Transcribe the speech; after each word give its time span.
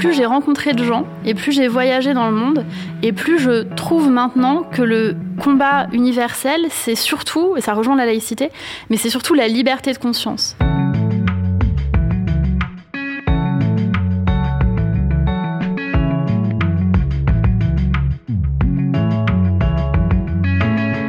plus 0.00 0.14
j'ai 0.14 0.24
rencontré 0.24 0.72
de 0.72 0.82
gens 0.82 1.04
et 1.26 1.34
plus 1.34 1.52
j'ai 1.52 1.68
voyagé 1.68 2.14
dans 2.14 2.30
le 2.30 2.34
monde 2.34 2.64
et 3.02 3.12
plus 3.12 3.38
je 3.38 3.64
trouve 3.74 4.08
maintenant 4.08 4.62
que 4.62 4.80
le 4.80 5.14
combat 5.38 5.88
universel, 5.92 6.62
c'est 6.70 6.94
surtout, 6.94 7.54
et 7.58 7.60
ça 7.60 7.74
rejoint 7.74 7.96
la 7.96 8.06
laïcité, 8.06 8.48
mais 8.88 8.96
c'est 8.96 9.10
surtout 9.10 9.34
la 9.34 9.46
liberté 9.46 9.92
de 9.92 9.98
conscience. 9.98 10.56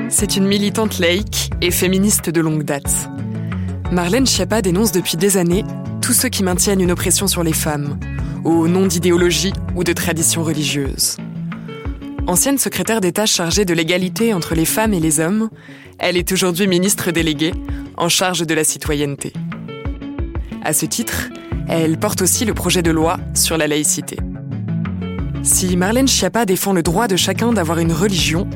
C'est 0.10 0.36
une 0.36 0.48
militante 0.48 1.00
laïque 1.00 1.52
et 1.62 1.72
féministe 1.72 2.30
de 2.30 2.42
longue 2.42 2.64
date. 2.64 3.10
Marlène 3.94 4.28
Schiappa 4.28 4.62
dénonce 4.62 4.92
depuis 4.92 5.16
des 5.16 5.38
années 5.38 5.64
tous 6.02 6.14
ceux 6.14 6.30
qui 6.30 6.44
maintiennent 6.44 6.82
une 6.82 6.92
oppression 6.92 7.28
sur 7.28 7.44
les 7.44 7.54
femmes, 7.54 7.98
au 8.44 8.68
nom 8.68 8.88
d'idéologie 8.88 9.54
ou 9.76 9.84
de 9.84 9.94
traditions 9.94 10.44
religieuses. 10.44 11.18
Ancienne 12.28 12.58
secrétaire 12.58 13.02
d'État 13.02 13.26
chargée 13.26 13.66
de 13.66 13.74
l'égalité 13.74 14.34
entre 14.34 14.56
les 14.56 14.66
femmes 14.66 14.94
et 14.94 15.00
les 15.00 15.20
hommes, 15.20 15.50
elle 16.00 16.18
est 16.18 16.32
aujourd'hui 16.32 16.68
ministre 16.68 17.12
déléguée 17.12 17.54
en 17.98 18.10
charge 18.10 18.46
de 18.46 18.54
la 18.54 18.64
citoyenneté. 18.64 19.34
À 20.64 20.74
ce 20.74 20.86
titre, 20.86 21.30
elle 21.68 21.98
porte 21.98 22.22
aussi 22.22 22.46
le 22.46 22.54
projet 22.54 22.82
de 22.82 22.92
loi 22.92 23.20
sur 23.34 23.58
la 23.58 23.68
laïcité. 23.68 24.18
Si 25.44 25.76
Marlène 25.76 26.08
Schiappa 26.08 26.46
défend 26.46 26.74
le 26.74 26.84
droit 26.84 27.08
de 27.08 27.16
chacun 27.16 27.52
d'avoir 27.52 27.80
une 27.80 27.92
religion, 27.92 28.48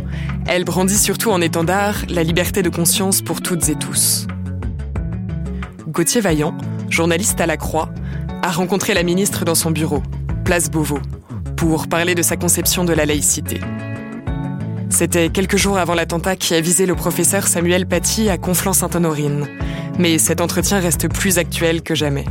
elle 0.46 0.64
brandit 0.64 0.98
surtout 0.98 1.32
en 1.32 1.42
étendard 1.42 1.96
la 2.10 2.22
liberté 2.22 2.62
de 2.62 2.70
conscience 2.70 3.22
pour 3.22 3.42
toutes 3.42 3.70
et 3.70 3.76
tous. 3.76 4.28
Gauthier 5.88 6.22
Vaillant, 6.22 6.56
journaliste 6.90 7.42
à 7.42 7.48
la 7.48 7.58
Croix, 7.58 7.90
a 8.46 8.52
rencontré 8.52 8.94
la 8.94 9.02
ministre 9.02 9.44
dans 9.44 9.56
son 9.56 9.72
bureau, 9.72 10.04
place 10.44 10.70
Beauvau, 10.70 11.00
pour 11.58 11.88
parler 11.88 12.14
de 12.14 12.22
sa 12.22 12.38
conception 12.38 12.86
de 12.86 12.94
la 12.94 13.08
laïcité. 13.08 13.60
C'était 14.92 15.30
quelques 15.30 15.58
jours 15.58 15.80
avant 15.80 15.96
l'attentat 15.96 16.36
qui 16.36 16.54
a 16.54 16.62
visé 16.62 16.86
le 16.86 16.94
professeur 16.94 17.48
Samuel 17.48 17.88
Paty 17.88 18.30
à 18.30 18.38
Conflans-Sainte-Honorine, 18.38 19.48
mais 19.98 20.20
cet 20.20 20.42
entretien 20.42 20.80
reste 20.80 21.12
plus 21.12 21.40
actuel 21.40 21.82
que 21.82 21.96
jamais. 21.96 22.26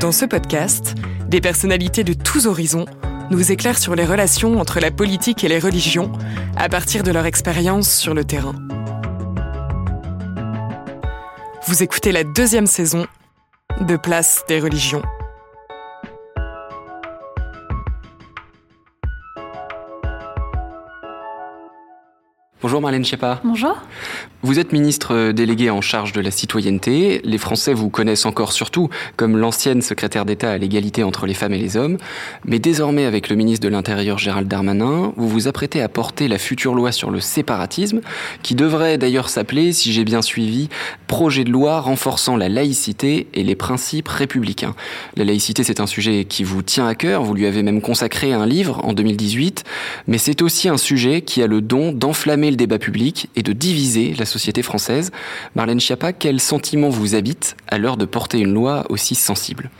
Dans 0.00 0.12
ce 0.12 0.26
podcast, 0.26 0.94
des 1.26 1.40
personnalités 1.40 2.04
de 2.04 2.12
tous 2.12 2.46
horizons 2.46 2.84
nous 3.30 3.52
éclairent 3.52 3.78
sur 3.78 3.94
les 3.94 4.04
relations 4.04 4.60
entre 4.60 4.80
la 4.80 4.90
politique 4.90 5.44
et 5.44 5.48
les 5.48 5.58
religions 5.58 6.12
à 6.58 6.68
partir 6.68 7.04
de 7.04 7.10
leur 7.10 7.24
expérience 7.24 7.90
sur 7.90 8.12
le 8.12 8.24
terrain. 8.24 8.54
Vous 11.66 11.82
écoutez 11.82 12.12
la 12.12 12.24
deuxième 12.24 12.66
saison 12.66 13.06
de 13.80 13.96
Place 13.96 14.44
des 14.48 14.60
religions. 14.60 15.02
Bonjour 22.60 22.80
Marlène 22.80 23.04
Schiappa. 23.04 23.40
Bonjour. 23.44 23.76
Vous 24.42 24.58
êtes 24.58 24.72
ministre 24.72 25.30
délégué 25.30 25.70
en 25.70 25.80
charge 25.80 26.12
de 26.12 26.20
la 26.20 26.32
citoyenneté. 26.32 27.20
Les 27.22 27.38
Français 27.38 27.72
vous 27.72 27.88
connaissent 27.88 28.26
encore 28.26 28.52
surtout 28.52 28.88
comme 29.16 29.36
l'ancienne 29.36 29.80
secrétaire 29.80 30.24
d'État 30.24 30.50
à 30.50 30.58
l'égalité 30.58 31.04
entre 31.04 31.26
les 31.26 31.34
femmes 31.34 31.52
et 31.52 31.58
les 31.58 31.76
hommes. 31.76 31.98
Mais 32.44 32.58
désormais, 32.58 33.04
avec 33.04 33.28
le 33.28 33.36
ministre 33.36 33.64
de 33.64 33.70
l'Intérieur 33.70 34.18
Gérald 34.18 34.48
Darmanin, 34.48 35.12
vous 35.16 35.28
vous 35.28 35.46
apprêtez 35.46 35.82
à 35.82 35.88
porter 35.88 36.26
la 36.26 36.38
future 36.38 36.74
loi 36.74 36.90
sur 36.90 37.12
le 37.12 37.20
séparatisme, 37.20 38.00
qui 38.42 38.56
devrait 38.56 38.98
d'ailleurs 38.98 39.28
s'appeler, 39.28 39.72
si 39.72 39.92
j'ai 39.92 40.04
bien 40.04 40.22
suivi, 40.22 40.68
projet 41.06 41.44
de 41.44 41.50
loi 41.50 41.80
renforçant 41.80 42.36
la 42.36 42.48
laïcité 42.48 43.28
et 43.34 43.44
les 43.44 43.56
principes 43.56 44.08
républicains. 44.08 44.74
La 45.16 45.24
laïcité, 45.24 45.62
c'est 45.62 45.80
un 45.80 45.86
sujet 45.86 46.24
qui 46.24 46.42
vous 46.42 46.62
tient 46.62 46.88
à 46.88 46.96
cœur. 46.96 47.22
Vous 47.22 47.34
lui 47.34 47.46
avez 47.46 47.62
même 47.62 47.80
consacré 47.80 48.32
un 48.32 48.46
livre 48.46 48.84
en 48.84 48.94
2018. 48.94 49.62
Mais 50.08 50.18
c'est 50.18 50.42
aussi 50.42 50.68
un 50.68 50.76
sujet 50.76 51.22
qui 51.22 51.40
a 51.40 51.46
le 51.46 51.60
don 51.60 51.92
d'enflammer 51.92 52.47
le 52.50 52.56
débat 52.56 52.78
public 52.78 53.28
et 53.36 53.42
de 53.42 53.52
diviser 53.52 54.14
la 54.14 54.24
société 54.24 54.62
française. 54.62 55.10
Marlène 55.54 55.80
Schiappa, 55.80 56.12
quel 56.12 56.40
sentiment 56.40 56.88
vous 56.88 57.14
habite 57.14 57.56
à 57.66 57.78
l'heure 57.78 57.96
de 57.96 58.04
porter 58.04 58.38
une 58.40 58.52
loi 58.52 58.84
aussi 58.88 59.14
sensible? 59.14 59.70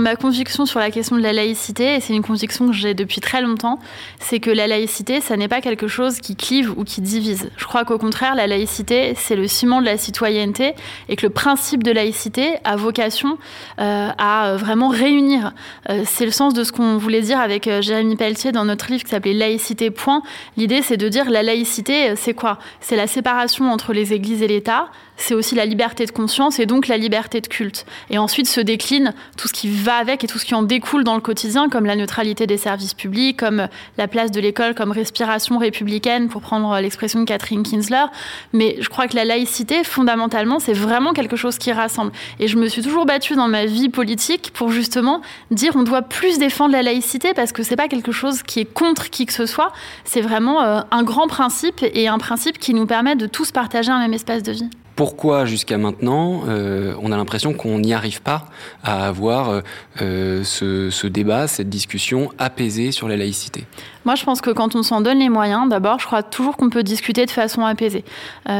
Ma 0.00 0.16
conviction 0.16 0.66
sur 0.66 0.80
la 0.80 0.90
question 0.90 1.16
de 1.16 1.22
la 1.22 1.32
laïcité, 1.32 1.96
et 1.96 2.00
c'est 2.00 2.14
une 2.14 2.22
conviction 2.22 2.66
que 2.68 2.72
j'ai 2.72 2.94
depuis 2.94 3.20
très 3.20 3.42
longtemps, 3.42 3.78
c'est 4.20 4.40
que 4.40 4.50
la 4.50 4.66
laïcité, 4.66 5.20
ça 5.20 5.36
n'est 5.36 5.48
pas 5.48 5.60
quelque 5.60 5.88
chose 5.88 6.18
qui 6.20 6.36
clive 6.36 6.72
ou 6.76 6.84
qui 6.84 7.00
divise. 7.00 7.50
Je 7.56 7.64
crois 7.64 7.84
qu'au 7.84 7.98
contraire, 7.98 8.34
la 8.34 8.46
laïcité, 8.46 9.14
c'est 9.16 9.36
le 9.36 9.46
ciment 9.46 9.80
de 9.80 9.86
la 9.86 9.96
citoyenneté 9.96 10.74
et 11.08 11.16
que 11.16 11.26
le 11.26 11.30
principe 11.30 11.82
de 11.82 11.92
laïcité 11.92 12.56
a 12.64 12.76
vocation 12.76 13.38
euh, 13.80 14.08
à 14.16 14.56
vraiment 14.56 14.88
réunir. 14.88 15.52
Euh, 15.90 16.02
c'est 16.06 16.24
le 16.24 16.30
sens 16.30 16.54
de 16.54 16.64
ce 16.64 16.72
qu'on 16.72 16.96
voulait 16.96 17.22
dire 17.22 17.40
avec 17.40 17.66
euh, 17.66 17.82
Jérémy 17.82 18.16
Pelletier 18.16 18.52
dans 18.52 18.64
notre 18.64 18.90
livre 18.90 19.04
qui 19.04 19.10
s'appelait 19.10 19.34
Laïcité, 19.34 19.90
point. 19.90 20.22
L'idée, 20.56 20.82
c'est 20.82 20.96
de 20.96 21.08
dire 21.08 21.30
la 21.30 21.42
laïcité, 21.42 22.14
c'est 22.16 22.34
quoi? 22.34 22.58
C'est 22.80 22.96
la 22.96 23.06
séparation 23.06 23.70
entre 23.70 23.92
les 23.92 24.12
églises 24.12 24.42
et 24.42 24.48
l'État, 24.48 24.88
c'est 25.22 25.34
aussi 25.34 25.54
la 25.54 25.64
liberté 25.66 26.04
de 26.04 26.10
conscience 26.10 26.58
et 26.58 26.66
donc 26.66 26.88
la 26.88 26.96
liberté 26.96 27.40
de 27.40 27.46
culte. 27.46 27.86
Et 28.10 28.18
ensuite 28.18 28.48
se 28.48 28.60
décline 28.60 29.14
tout 29.36 29.48
ce 29.48 29.52
qui 29.52 29.70
va 29.70 29.94
avec 29.94 30.24
et 30.24 30.26
tout 30.26 30.38
ce 30.38 30.44
qui 30.44 30.54
en 30.54 30.62
découle 30.62 31.04
dans 31.04 31.14
le 31.14 31.20
quotidien, 31.20 31.68
comme 31.68 31.86
la 31.86 31.96
neutralité 31.96 32.46
des 32.46 32.56
services 32.56 32.94
publics, 32.94 33.38
comme 33.38 33.68
la 33.98 34.08
place 34.08 34.30
de 34.30 34.40
l'école 34.40 34.74
comme 34.74 34.90
respiration 34.90 35.58
républicaine, 35.58 36.28
pour 36.28 36.42
prendre 36.42 36.78
l'expression 36.80 37.20
de 37.20 37.24
Catherine 37.24 37.62
Kinsler. 37.62 38.04
Mais 38.52 38.76
je 38.80 38.88
crois 38.88 39.06
que 39.06 39.16
la 39.16 39.24
laïcité, 39.24 39.84
fondamentalement, 39.84 40.58
c'est 40.58 40.72
vraiment 40.72 41.12
quelque 41.12 41.36
chose 41.36 41.58
qui 41.58 41.72
rassemble. 41.72 42.12
Et 42.40 42.48
je 42.48 42.56
me 42.56 42.68
suis 42.68 42.82
toujours 42.82 43.06
battue 43.06 43.34
dans 43.34 43.48
ma 43.48 43.66
vie 43.66 43.88
politique 43.88 44.50
pour 44.52 44.70
justement 44.70 45.22
dire 45.50 45.72
on 45.76 45.84
doit 45.84 46.02
plus 46.02 46.38
défendre 46.38 46.72
la 46.72 46.82
laïcité 46.82 47.32
parce 47.34 47.52
que 47.52 47.62
c'est 47.62 47.76
pas 47.76 47.88
quelque 47.88 48.12
chose 48.12 48.42
qui 48.42 48.60
est 48.60 48.64
contre 48.64 49.10
qui 49.10 49.26
que 49.26 49.32
ce 49.32 49.46
soit, 49.46 49.72
c'est 50.04 50.20
vraiment 50.20 50.62
euh, 50.62 50.80
un 50.90 51.02
grand 51.02 51.28
principe 51.28 51.82
et 51.82 52.08
un 52.08 52.18
principe 52.18 52.58
qui 52.58 52.74
nous 52.74 52.86
permet 52.86 53.14
de 53.14 53.26
tous 53.26 53.52
partager 53.52 53.90
un 53.90 54.00
même 54.00 54.14
espace 54.14 54.42
de 54.42 54.52
vie 54.52 54.70
pourquoi 54.96 55.46
jusqu'à 55.46 55.78
maintenant 55.78 56.42
euh, 56.48 56.94
on 57.00 57.12
a 57.12 57.16
l'impression 57.16 57.54
qu'on 57.54 57.78
n'y 57.78 57.94
arrive 57.94 58.22
pas 58.22 58.46
à 58.82 59.06
avoir 59.06 59.50
euh, 59.50 59.60
euh, 60.00 60.44
ce, 60.44 61.06
débat, 61.06 61.46
cette 61.46 61.68
discussion 61.68 62.30
apaisée 62.38 62.92
sur 62.92 63.08
la 63.08 63.16
laïcité 63.16 63.64
Moi 64.04 64.14
je 64.14 64.24
pense 64.24 64.40
que 64.40 64.50
quand 64.50 64.74
on 64.74 64.82
s'en 64.82 65.00
donne 65.00 65.18
les 65.18 65.28
moyens, 65.28 65.68
d'abord 65.68 66.00
je 66.00 66.06
crois 66.06 66.22
toujours 66.22 66.56
qu'on 66.56 66.70
peut 66.70 66.82
discuter 66.82 67.26
de 67.26 67.30
façon 67.30 67.64
apaisée. 67.64 68.04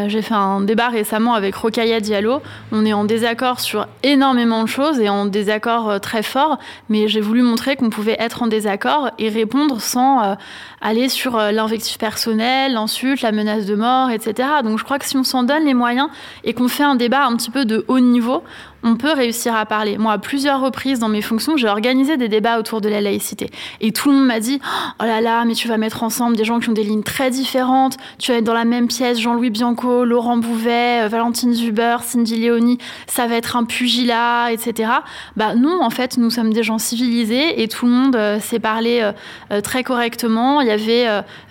J'ai 0.06 0.22
fait 0.22 0.34
un 0.34 0.60
débat 0.60 0.88
récemment 0.88 1.34
avec 1.34 1.54
Rokaya 1.54 2.00
Diallo, 2.00 2.42
on 2.70 2.84
est 2.84 2.92
en 2.92 3.04
désaccord 3.04 3.60
sur 3.60 3.86
énormément 4.02 4.62
de 4.62 4.68
choses 4.68 5.00
et 5.00 5.08
en 5.08 5.26
désaccord 5.26 6.00
très 6.00 6.22
fort, 6.22 6.58
mais 6.88 7.08
j'ai 7.08 7.20
voulu 7.20 7.42
montrer 7.42 7.76
qu'on 7.76 7.90
pouvait 7.90 8.16
être 8.18 8.42
en 8.42 8.46
désaccord 8.46 9.10
et 9.18 9.28
répondre 9.28 9.80
sans 9.80 10.36
aller 10.80 11.08
sur 11.08 11.36
l'invectif 11.36 11.98
personnel, 11.98 12.74
l'insulte, 12.74 13.22
la 13.22 13.32
menace 13.32 13.66
de 13.66 13.74
mort, 13.74 14.10
etc. 14.10 14.48
Donc 14.62 14.78
je 14.78 14.84
crois 14.84 14.98
que 14.98 15.06
si 15.06 15.16
on 15.16 15.24
s'en 15.24 15.42
donne 15.42 15.64
les 15.64 15.74
moyens, 15.74 16.08
et 16.44 16.54
qu'on 16.54 16.68
fait 16.68 16.82
un 16.84 16.94
débat 16.94 17.24
un 17.24 17.36
petit 17.36 17.50
peu 17.50 17.64
de 17.64 17.84
haut 17.88 18.00
niveau, 18.00 18.42
on 18.82 18.96
peut 18.96 19.12
réussir 19.12 19.54
à 19.54 19.64
parler. 19.66 19.98
Moi, 19.98 20.12
à 20.12 20.18
plusieurs 20.18 20.60
reprises 20.60 20.98
dans 20.98 21.08
mes 21.08 21.22
fonctions, 21.22 21.56
j'ai 21.56 21.68
organisé 21.68 22.16
des 22.16 22.28
débats 22.28 22.58
autour 22.58 22.80
de 22.80 22.88
la 22.88 23.00
laïcité. 23.00 23.50
Et 23.80 23.92
tout 23.92 24.10
le 24.10 24.16
monde 24.16 24.26
m'a 24.26 24.40
dit 24.40 24.60
Oh 25.00 25.04
là 25.04 25.20
là, 25.20 25.44
mais 25.44 25.54
tu 25.54 25.68
vas 25.68 25.78
mettre 25.78 26.02
ensemble 26.02 26.36
des 26.36 26.44
gens 26.44 26.58
qui 26.58 26.68
ont 26.68 26.72
des 26.72 26.82
lignes 26.82 27.02
très 27.02 27.30
différentes. 27.30 27.96
Tu 28.18 28.32
vas 28.32 28.38
être 28.38 28.44
dans 28.44 28.54
la 28.54 28.64
même 28.64 28.88
pièce, 28.88 29.18
Jean-Louis 29.20 29.50
Bianco, 29.50 30.04
Laurent 30.04 30.36
Bouvet, 30.36 31.04
euh, 31.04 31.08
Valentine 31.08 31.52
Zuber, 31.52 31.98
Cindy 32.02 32.36
Léoni. 32.36 32.78
Ça 33.06 33.26
va 33.26 33.36
être 33.36 33.56
un 33.56 33.64
pugilat, 33.64 34.52
etc. 34.52 34.90
Bah, 35.36 35.54
non, 35.54 35.82
en 35.82 35.90
fait, 35.90 36.16
nous 36.16 36.30
sommes 36.30 36.52
des 36.52 36.62
gens 36.62 36.78
civilisés 36.78 37.62
et 37.62 37.68
tout 37.68 37.86
le 37.86 37.92
monde 37.92 38.16
euh, 38.16 38.40
s'est 38.40 38.60
parlé 38.60 39.12
euh, 39.50 39.60
très 39.60 39.84
correctement. 39.84 40.60
Il 40.60 40.66
y 40.66 40.70
avait 40.70 41.06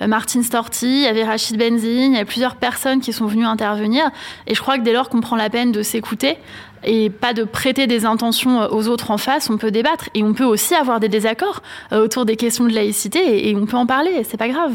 Martine 0.05 0.43
Storti, 0.43 0.87
il 0.87 1.03
y 1.03 1.07
avait 1.07 1.23
Rachid 1.23 1.57
Benzine, 1.57 2.13
il 2.13 2.17
y 2.17 2.19
a 2.19 2.25
plusieurs 2.25 2.55
personnes 2.55 2.99
qui 2.99 3.13
sont 3.13 3.25
venues 3.25 3.45
intervenir. 3.45 4.09
Et 4.47 4.55
je 4.55 4.61
crois 4.61 4.77
que 4.77 4.83
dès 4.83 4.93
lors 4.93 5.09
qu'on 5.09 5.21
prend 5.21 5.35
la 5.35 5.49
peine 5.49 5.71
de 5.71 5.81
s'écouter, 5.81 6.37
et 6.83 7.09
pas 7.09 7.33
de 7.33 7.43
prêter 7.43 7.87
des 7.87 8.05
intentions 8.05 8.61
euh, 8.61 8.67
aux 8.69 8.87
autres 8.87 9.11
en 9.11 9.17
face, 9.17 9.49
on 9.49 9.57
peut 9.57 9.71
débattre. 9.71 10.09
Et 10.13 10.23
on 10.23 10.33
peut 10.33 10.45
aussi 10.45 10.75
avoir 10.75 10.99
des 10.99 11.09
désaccords 11.09 11.61
euh, 11.91 12.03
autour 12.03 12.25
des 12.25 12.35
questions 12.35 12.65
de 12.65 12.73
laïcité 12.73 13.49
et, 13.49 13.55
on 13.55 13.65
peut 13.65 13.77
en 13.77 13.85
parler, 13.85 14.23
c'est 14.23 14.37
pas 14.37 14.49
grave. 14.49 14.73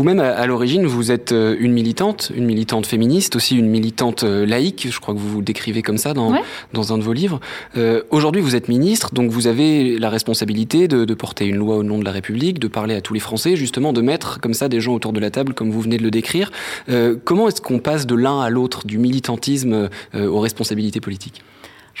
Vous-même, 0.00 0.20
à, 0.20 0.46
l'origine, 0.46 0.86
vous 0.86 1.12
êtes 1.12 1.32
euh, 1.32 1.54
une 1.60 1.72
militante, 1.72 2.32
une 2.34 2.46
militante 2.46 2.86
féministe, 2.86 3.36
aussi 3.36 3.58
une 3.58 3.68
militante 3.68 4.24
euh, 4.24 4.46
laïque, 4.46 4.88
je 4.90 4.98
crois 4.98 5.12
que 5.12 5.18
vous 5.18 5.28
vous 5.28 5.42
décrivez 5.42 5.82
comme 5.82 5.98
ça 5.98 6.14
dans, 6.14 6.32
dans 6.72 6.94
un 6.94 6.96
de 6.96 7.02
vos 7.02 7.12
livres. 7.12 7.38
Euh, 7.76 8.00
Aujourd'hui, 8.08 8.40
vous 8.40 8.56
êtes 8.56 8.68
ministre, 8.68 9.12
donc 9.12 9.30
vous 9.30 9.46
avez 9.46 9.98
la 9.98 10.08
responsabilité 10.08 10.88
de, 10.88 11.04
de, 11.04 11.12
porter 11.12 11.44
une 11.44 11.56
loi 11.56 11.76
au 11.76 11.82
nom 11.82 11.98
de 11.98 12.04
la 12.06 12.12
République, 12.12 12.58
de 12.58 12.66
parler 12.66 12.94
à 12.94 13.02
tous 13.02 13.12
les 13.12 13.20
Français, 13.20 13.56
justement, 13.56 13.92
de 13.92 14.00
mettre 14.00 14.40
comme 14.40 14.54
ça 14.54 14.70
des 14.70 14.80
gens 14.80 14.94
autour 14.94 15.12
de 15.12 15.20
la 15.20 15.30
table, 15.30 15.52
comme 15.52 15.70
vous 15.70 15.82
venez 15.82 15.98
de 15.98 16.02
le 16.02 16.10
décrire. 16.10 16.50
Euh, 16.88 17.16
comment 17.22 17.48
est-ce 17.48 17.60
qu'on 17.60 17.78
passe 17.78 18.06
de 18.06 18.14
l'un 18.14 18.40
à 18.40 18.48
l'autre, 18.48 18.86
du 18.86 18.96
militantisme 18.96 19.90
euh, 20.14 20.28
aux 20.28 20.40
responsabilités 20.40 21.00
politiques? 21.00 21.42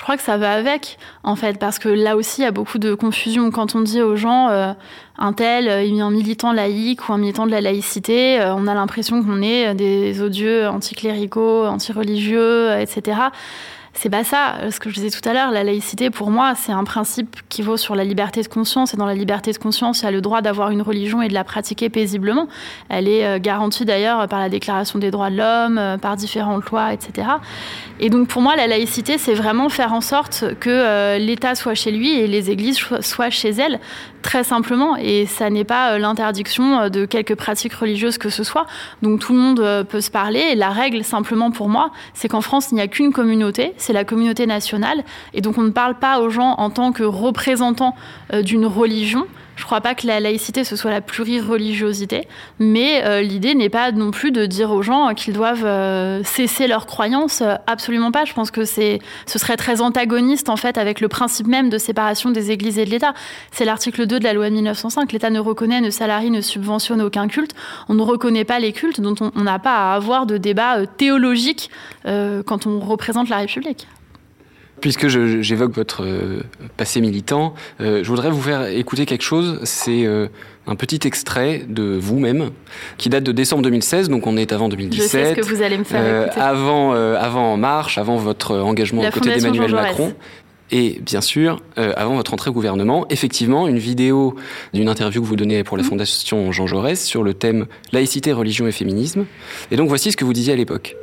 Je 0.00 0.02
crois 0.02 0.16
que 0.16 0.22
ça 0.22 0.38
va 0.38 0.54
avec, 0.54 0.96
en 1.24 1.36
fait, 1.36 1.58
parce 1.58 1.78
que 1.78 1.90
là 1.90 2.16
aussi, 2.16 2.40
il 2.40 2.44
y 2.44 2.46
a 2.46 2.52
beaucoup 2.52 2.78
de 2.78 2.94
confusion. 2.94 3.50
Quand 3.50 3.74
on 3.74 3.82
dit 3.82 4.00
aux 4.00 4.16
gens, 4.16 4.48
euh, 4.48 4.72
un 5.18 5.34
tel, 5.34 5.68
euh, 5.68 6.02
un 6.02 6.10
militant 6.10 6.54
laïque 6.54 7.06
ou 7.06 7.12
un 7.12 7.18
militant 7.18 7.44
de 7.44 7.50
la 7.50 7.60
laïcité, 7.60 8.40
euh, 8.40 8.54
on 8.54 8.66
a 8.66 8.72
l'impression 8.72 9.22
qu'on 9.22 9.42
est 9.42 9.74
des 9.74 10.22
odieux 10.22 10.66
anticléricaux, 10.68 11.66
antireligieux, 11.66 12.80
etc. 12.80 13.18
C'est 13.92 14.08
pas 14.08 14.22
ça. 14.22 14.70
Ce 14.70 14.78
que 14.78 14.88
je 14.88 14.94
disais 14.94 15.10
tout 15.10 15.28
à 15.28 15.32
l'heure, 15.32 15.50
la 15.50 15.64
laïcité, 15.64 16.10
pour 16.10 16.30
moi, 16.30 16.54
c'est 16.54 16.70
un 16.70 16.84
principe 16.84 17.36
qui 17.48 17.60
vaut 17.60 17.76
sur 17.76 17.96
la 17.96 18.04
liberté 18.04 18.40
de 18.40 18.46
conscience. 18.46 18.94
Et 18.94 18.96
dans 18.96 19.04
la 19.04 19.14
liberté 19.14 19.50
de 19.52 19.58
conscience, 19.58 20.00
il 20.00 20.04
y 20.04 20.08
a 20.08 20.12
le 20.12 20.20
droit 20.20 20.42
d'avoir 20.42 20.70
une 20.70 20.80
religion 20.80 21.22
et 21.22 21.28
de 21.28 21.34
la 21.34 21.42
pratiquer 21.42 21.88
paisiblement. 21.90 22.46
Elle 22.88 23.08
est 23.08 23.26
euh, 23.26 23.38
garantie 23.40 23.84
d'ailleurs 23.84 24.28
par 24.28 24.38
la 24.38 24.48
Déclaration 24.48 25.00
des 25.00 25.10
droits 25.10 25.28
de 25.28 25.36
l'homme, 25.36 25.76
euh, 25.76 25.98
par 25.98 26.16
différentes 26.16 26.70
lois, 26.70 26.92
etc. 26.92 27.28
Et 27.98 28.10
donc, 28.10 28.28
pour 28.28 28.42
moi, 28.42 28.54
la 28.54 28.68
laïcité, 28.68 29.18
c'est 29.18 29.34
vraiment 29.34 29.68
faire 29.68 29.92
en 29.92 30.00
sorte 30.00 30.44
que 30.60 30.70
euh, 30.70 31.18
l'État 31.18 31.56
soit 31.56 31.74
chez 31.74 31.90
lui 31.90 32.12
et 32.12 32.28
les 32.28 32.50
églises 32.50 32.78
soient 33.00 33.30
chez 33.30 33.50
elles, 33.50 33.80
très 34.22 34.44
simplement. 34.44 34.96
Et 34.96 35.26
ça 35.26 35.50
n'est 35.50 35.64
pas 35.64 35.98
l'interdiction 35.98 36.88
de 36.88 37.04
quelques 37.06 37.34
pratiques 37.34 37.74
religieuses 37.74 38.18
que 38.18 38.30
ce 38.30 38.44
soit. 38.44 38.66
Donc, 39.02 39.18
tout 39.18 39.32
le 39.32 39.40
monde 39.40 39.86
peut 39.88 40.00
se 40.00 40.12
parler. 40.12 40.40
Et 40.52 40.54
la 40.54 40.70
règle, 40.70 41.02
simplement 41.02 41.50
pour 41.50 41.68
moi, 41.68 41.90
c'est 42.14 42.28
qu'en 42.28 42.40
France, 42.40 42.68
il 42.70 42.76
n'y 42.76 42.80
a 42.80 42.88
qu'une 42.88 43.12
communauté 43.12 43.74
c'est 43.80 43.92
la 43.92 44.04
communauté 44.04 44.46
nationale. 44.46 45.04
Et 45.34 45.40
donc 45.40 45.58
on 45.58 45.62
ne 45.62 45.70
parle 45.70 45.94
pas 45.98 46.20
aux 46.20 46.30
gens 46.30 46.54
en 46.58 46.70
tant 46.70 46.92
que 46.92 47.02
représentants 47.02 47.94
euh, 48.32 48.42
d'une 48.42 48.66
religion. 48.66 49.26
Je 49.60 49.64
ne 49.66 49.66
crois 49.66 49.82
pas 49.82 49.94
que 49.94 50.06
la 50.06 50.20
laïcité, 50.20 50.64
ce 50.64 50.74
soit 50.74 50.90
la 50.90 51.02
plurireligiosité, 51.02 52.26
mais 52.58 53.04
euh, 53.04 53.20
l'idée 53.20 53.54
n'est 53.54 53.68
pas 53.68 53.92
non 53.92 54.10
plus 54.10 54.32
de 54.32 54.46
dire 54.46 54.70
aux 54.70 54.80
gens 54.80 55.12
qu'ils 55.12 55.34
doivent 55.34 55.66
euh, 55.66 56.22
cesser 56.24 56.66
leurs 56.66 56.86
croyances. 56.86 57.42
absolument 57.66 58.10
pas. 58.10 58.24
Je 58.24 58.32
pense 58.32 58.50
que 58.50 58.64
ce 58.64 58.98
serait 59.26 59.58
très 59.58 59.82
antagoniste, 59.82 60.48
en 60.48 60.56
fait, 60.56 60.78
avec 60.78 61.02
le 61.02 61.08
principe 61.08 61.46
même 61.46 61.68
de 61.68 61.76
séparation 61.76 62.30
des 62.30 62.50
églises 62.50 62.78
et 62.78 62.86
de 62.86 62.90
l'État. 62.90 63.12
C'est 63.52 63.66
l'article 63.66 64.06
2 64.06 64.18
de 64.18 64.24
la 64.24 64.32
loi 64.32 64.48
de 64.48 64.54
1905. 64.54 65.12
L'État 65.12 65.28
ne 65.28 65.40
reconnaît, 65.40 65.82
ne 65.82 65.90
salarie, 65.90 66.30
ne 66.30 66.40
subventionne 66.40 67.02
aucun 67.02 67.28
culte. 67.28 67.54
On 67.90 67.94
ne 67.94 68.02
reconnaît 68.02 68.46
pas 68.46 68.60
les 68.60 68.72
cultes 68.72 69.02
dont 69.02 69.14
on 69.20 69.42
n'a 69.42 69.58
pas 69.58 69.92
à 69.92 69.94
avoir 69.94 70.24
de 70.24 70.38
débat 70.38 70.86
théologique 70.86 71.68
quand 72.06 72.66
on 72.66 72.80
représente 72.80 73.28
la 73.28 73.36
République. 73.36 73.86
Puisque 74.80 75.08
j'évoque 75.08 75.74
votre 75.74 76.04
euh, 76.04 76.40
passé 76.76 77.00
militant, 77.00 77.54
euh, 77.80 78.02
je 78.02 78.08
voudrais 78.08 78.30
vous 78.30 78.40
faire 78.40 78.66
écouter 78.66 79.04
quelque 79.04 79.22
chose. 79.22 79.60
C'est 79.64 80.06
euh, 80.06 80.28
un 80.66 80.74
petit 80.74 81.00
extrait 81.06 81.62
de 81.68 81.98
vous-même 82.00 82.50
qui 82.96 83.10
date 83.10 83.24
de 83.24 83.32
décembre 83.32 83.62
2016, 83.62 84.08
donc 84.08 84.26
on 84.26 84.36
est 84.36 84.52
avant 84.52 84.68
2017. 84.68 85.02
Je 85.02 85.08
sais 85.08 85.34
ce 85.34 85.40
que 85.40 85.54
vous 85.54 85.62
allez 85.62 85.76
me 85.76 85.84
faire 85.84 86.24
écouter. 86.24 86.40
Avant, 86.40 86.92
avant 86.92 87.52
En 87.52 87.56
Marche, 87.56 87.98
avant 87.98 88.16
votre 88.16 88.56
engagement 88.56 89.02
aux 89.02 89.10
côtés 89.10 89.34
d'Emmanuel 89.34 89.72
Macron. 89.72 90.14
Et 90.72 91.00
bien 91.04 91.20
sûr, 91.20 91.60
avant 91.76 92.14
votre 92.14 92.32
entrée 92.32 92.50
au 92.50 92.52
gouvernement, 92.52 93.04
effectivement, 93.10 93.66
une 93.66 93.78
vidéo 93.78 94.36
d'une 94.72 94.88
interview 94.88 95.20
que 95.20 95.26
vous 95.26 95.34
donnez 95.34 95.64
pour 95.64 95.76
la 95.76 95.82
mmh. 95.82 95.86
Fondation 95.86 96.52
Jean 96.52 96.68
Jaurès 96.68 97.04
sur 97.04 97.24
le 97.24 97.34
thème 97.34 97.66
laïcité, 97.92 98.32
religion 98.32 98.68
et 98.68 98.72
féminisme. 98.72 99.26
Et 99.72 99.76
donc 99.76 99.88
voici 99.88 100.12
ce 100.12 100.16
que 100.16 100.24
vous 100.24 100.32
disiez 100.32 100.52
à 100.52 100.56
l'époque. 100.56 100.96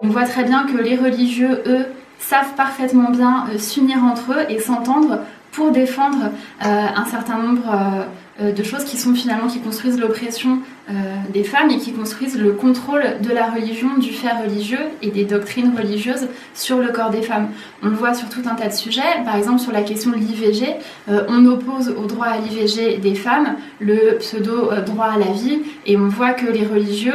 On 0.00 0.08
voit 0.08 0.24
très 0.24 0.44
bien 0.44 0.64
que 0.66 0.80
les 0.80 0.96
religieux, 0.96 1.62
eux, 1.66 1.86
savent 2.18 2.54
parfaitement 2.56 3.10
bien 3.10 3.46
euh, 3.48 3.58
s'unir 3.58 4.04
entre 4.04 4.32
eux 4.32 4.44
et 4.48 4.60
s'entendre 4.60 5.20
pour 5.52 5.70
défendre 5.72 6.30
euh, 6.64 6.86
un 6.94 7.04
certain 7.06 7.38
nombre 7.38 7.68
euh, 7.68 8.04
de 8.40 8.62
choses 8.62 8.84
qui 8.84 8.96
sont 8.96 9.14
finalement 9.14 9.48
qui 9.48 9.60
construisent 9.60 9.98
l'oppression 9.98 10.60
euh, 10.90 10.92
des 11.34 11.44
femmes 11.44 11.68
et 11.68 11.76
qui 11.76 11.92
construisent 11.92 12.38
le 12.38 12.52
contrôle 12.52 13.02
de 13.20 13.28
la 13.28 13.50
religion, 13.50 13.98
du 13.98 14.10
fait 14.10 14.32
religieux 14.32 14.78
et 15.02 15.10
des 15.10 15.26
doctrines 15.26 15.76
religieuses 15.76 16.28
sur 16.54 16.78
le 16.78 16.88
corps 16.88 17.10
des 17.10 17.20
femmes. 17.20 17.50
On 17.82 17.88
le 17.88 17.94
voit 17.94 18.14
sur 18.14 18.30
tout 18.30 18.40
un 18.50 18.54
tas 18.54 18.68
de 18.68 18.72
sujets, 18.72 19.02
par 19.26 19.36
exemple 19.36 19.58
sur 19.58 19.70
la 19.70 19.82
question 19.82 20.12
de 20.12 20.16
l'IVG, 20.16 20.76
euh, 21.10 21.24
on 21.28 21.44
oppose 21.44 21.90
au 21.90 22.06
droit 22.06 22.28
à 22.28 22.38
l'IVG 22.38 22.96
des 22.96 23.14
femmes 23.14 23.56
le 23.80 24.16
pseudo 24.16 24.72
euh, 24.72 24.80
droit 24.80 25.08
à 25.14 25.18
la 25.18 25.30
vie 25.30 25.58
et 25.84 25.98
on 25.98 26.08
voit 26.08 26.32
que 26.32 26.46
les 26.46 26.64
religieux 26.64 27.12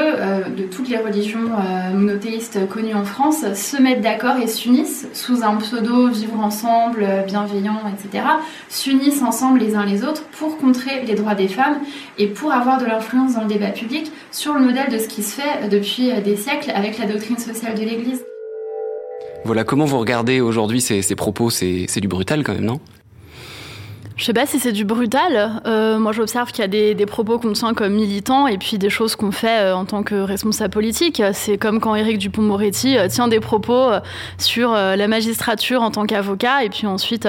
de 0.56 0.64
toutes 0.64 0.90
les 0.90 0.98
religions 0.98 1.50
monothéistes 1.94 2.68
connues 2.70 2.94
en 2.94 3.06
France 3.06 3.44
se 3.54 3.82
mettent 3.82 4.02
d'accord 4.02 4.38
et 4.38 4.48
s'unissent 4.48 5.08
sous 5.14 5.44
un 5.44 5.56
pseudo 5.56 6.10
vivre 6.10 6.40
ensemble, 6.40 7.08
bienveillant, 7.26 7.82
etc. 7.92 8.24
s'unissent 8.70 9.22
ensemble 9.22 9.60
les 9.60 9.76
uns 9.76 9.86
les 9.86 10.04
autres 10.04 10.24
pour 10.38 10.58
contrer 10.58 11.04
les 11.06 11.13
droits 11.16 11.36
des 11.36 11.48
femmes 11.48 11.78
et 12.18 12.28
pour 12.28 12.52
avoir 12.52 12.80
de 12.80 12.86
l'influence 12.86 13.36
dans 13.36 13.42
le 13.42 13.48
débat 13.48 13.70
public 13.70 14.12
sur 14.32 14.54
le 14.54 14.62
modèle 14.62 14.92
de 14.92 14.98
ce 14.98 15.08
qui 15.08 15.24
se 15.24 15.40
fait 15.40 15.70
depuis 15.70 16.12
des 16.24 16.36
siècles 16.36 16.72
avec 16.76 16.98
la 16.98 17.06
doctrine 17.06 17.38
sociale 17.38 17.76
de 17.76 17.82
l'Église. 17.82 18.24
Voilà, 19.46 19.64
comment 19.64 19.86
vous 19.86 20.00
regardez 20.00 20.40
aujourd'hui 20.40 20.80
ces, 20.80 21.02
ces 21.02 21.16
propos? 21.16 21.50
C'est 21.50 22.00
du 22.00 22.08
brutal 22.08 22.44
quand 22.44 22.54
même, 22.54 22.66
non? 22.66 22.80
Je 24.16 24.26
sais 24.26 24.34
pas 24.34 24.46
si 24.46 24.60
c'est 24.60 24.72
du 24.72 24.86
brutal. 24.86 25.62
Euh, 25.66 25.98
moi, 25.98 26.12
j'observe 26.12 26.52
qu'il 26.52 26.62
y 26.62 26.92
a 26.92 26.94
des, 26.94 27.06
propos 27.06 27.40
qu'on 27.40 27.54
tient 27.54 27.74
comme 27.74 27.94
militants 27.94 28.48
et 28.48 28.58
puis 28.58 28.78
des 28.78 28.90
choses 28.90 29.16
qu'on 29.16 29.32
fait 29.32 29.62
euh, 29.62 29.76
en 29.76 29.86
tant 29.86 30.04
que 30.04 30.16
responsable 30.16 30.72
politique. 30.72 31.22
C'est 31.34 31.58
comme 31.58 31.80
quand 31.80 31.96
Éric 31.96 32.20
Dupont-Moretti 32.20 32.98
euh, 32.98 33.08
tient 33.08 33.28
des 33.28 33.40
propos 33.40 33.90
sur 34.38 34.74
la 34.74 35.08
magistrature 35.08 35.82
en 35.82 35.92
tant 35.92 36.06
qu'avocat 36.06 36.64
et 36.64 36.70
puis 36.70 36.88
ensuite 36.88 37.28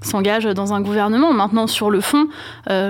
s'engage 0.00 0.44
dans 0.44 0.72
un 0.72 0.80
gouvernement. 0.80 1.32
Maintenant, 1.32 1.66
sur 1.66 1.90
le 1.90 2.00
fond, 2.00 2.28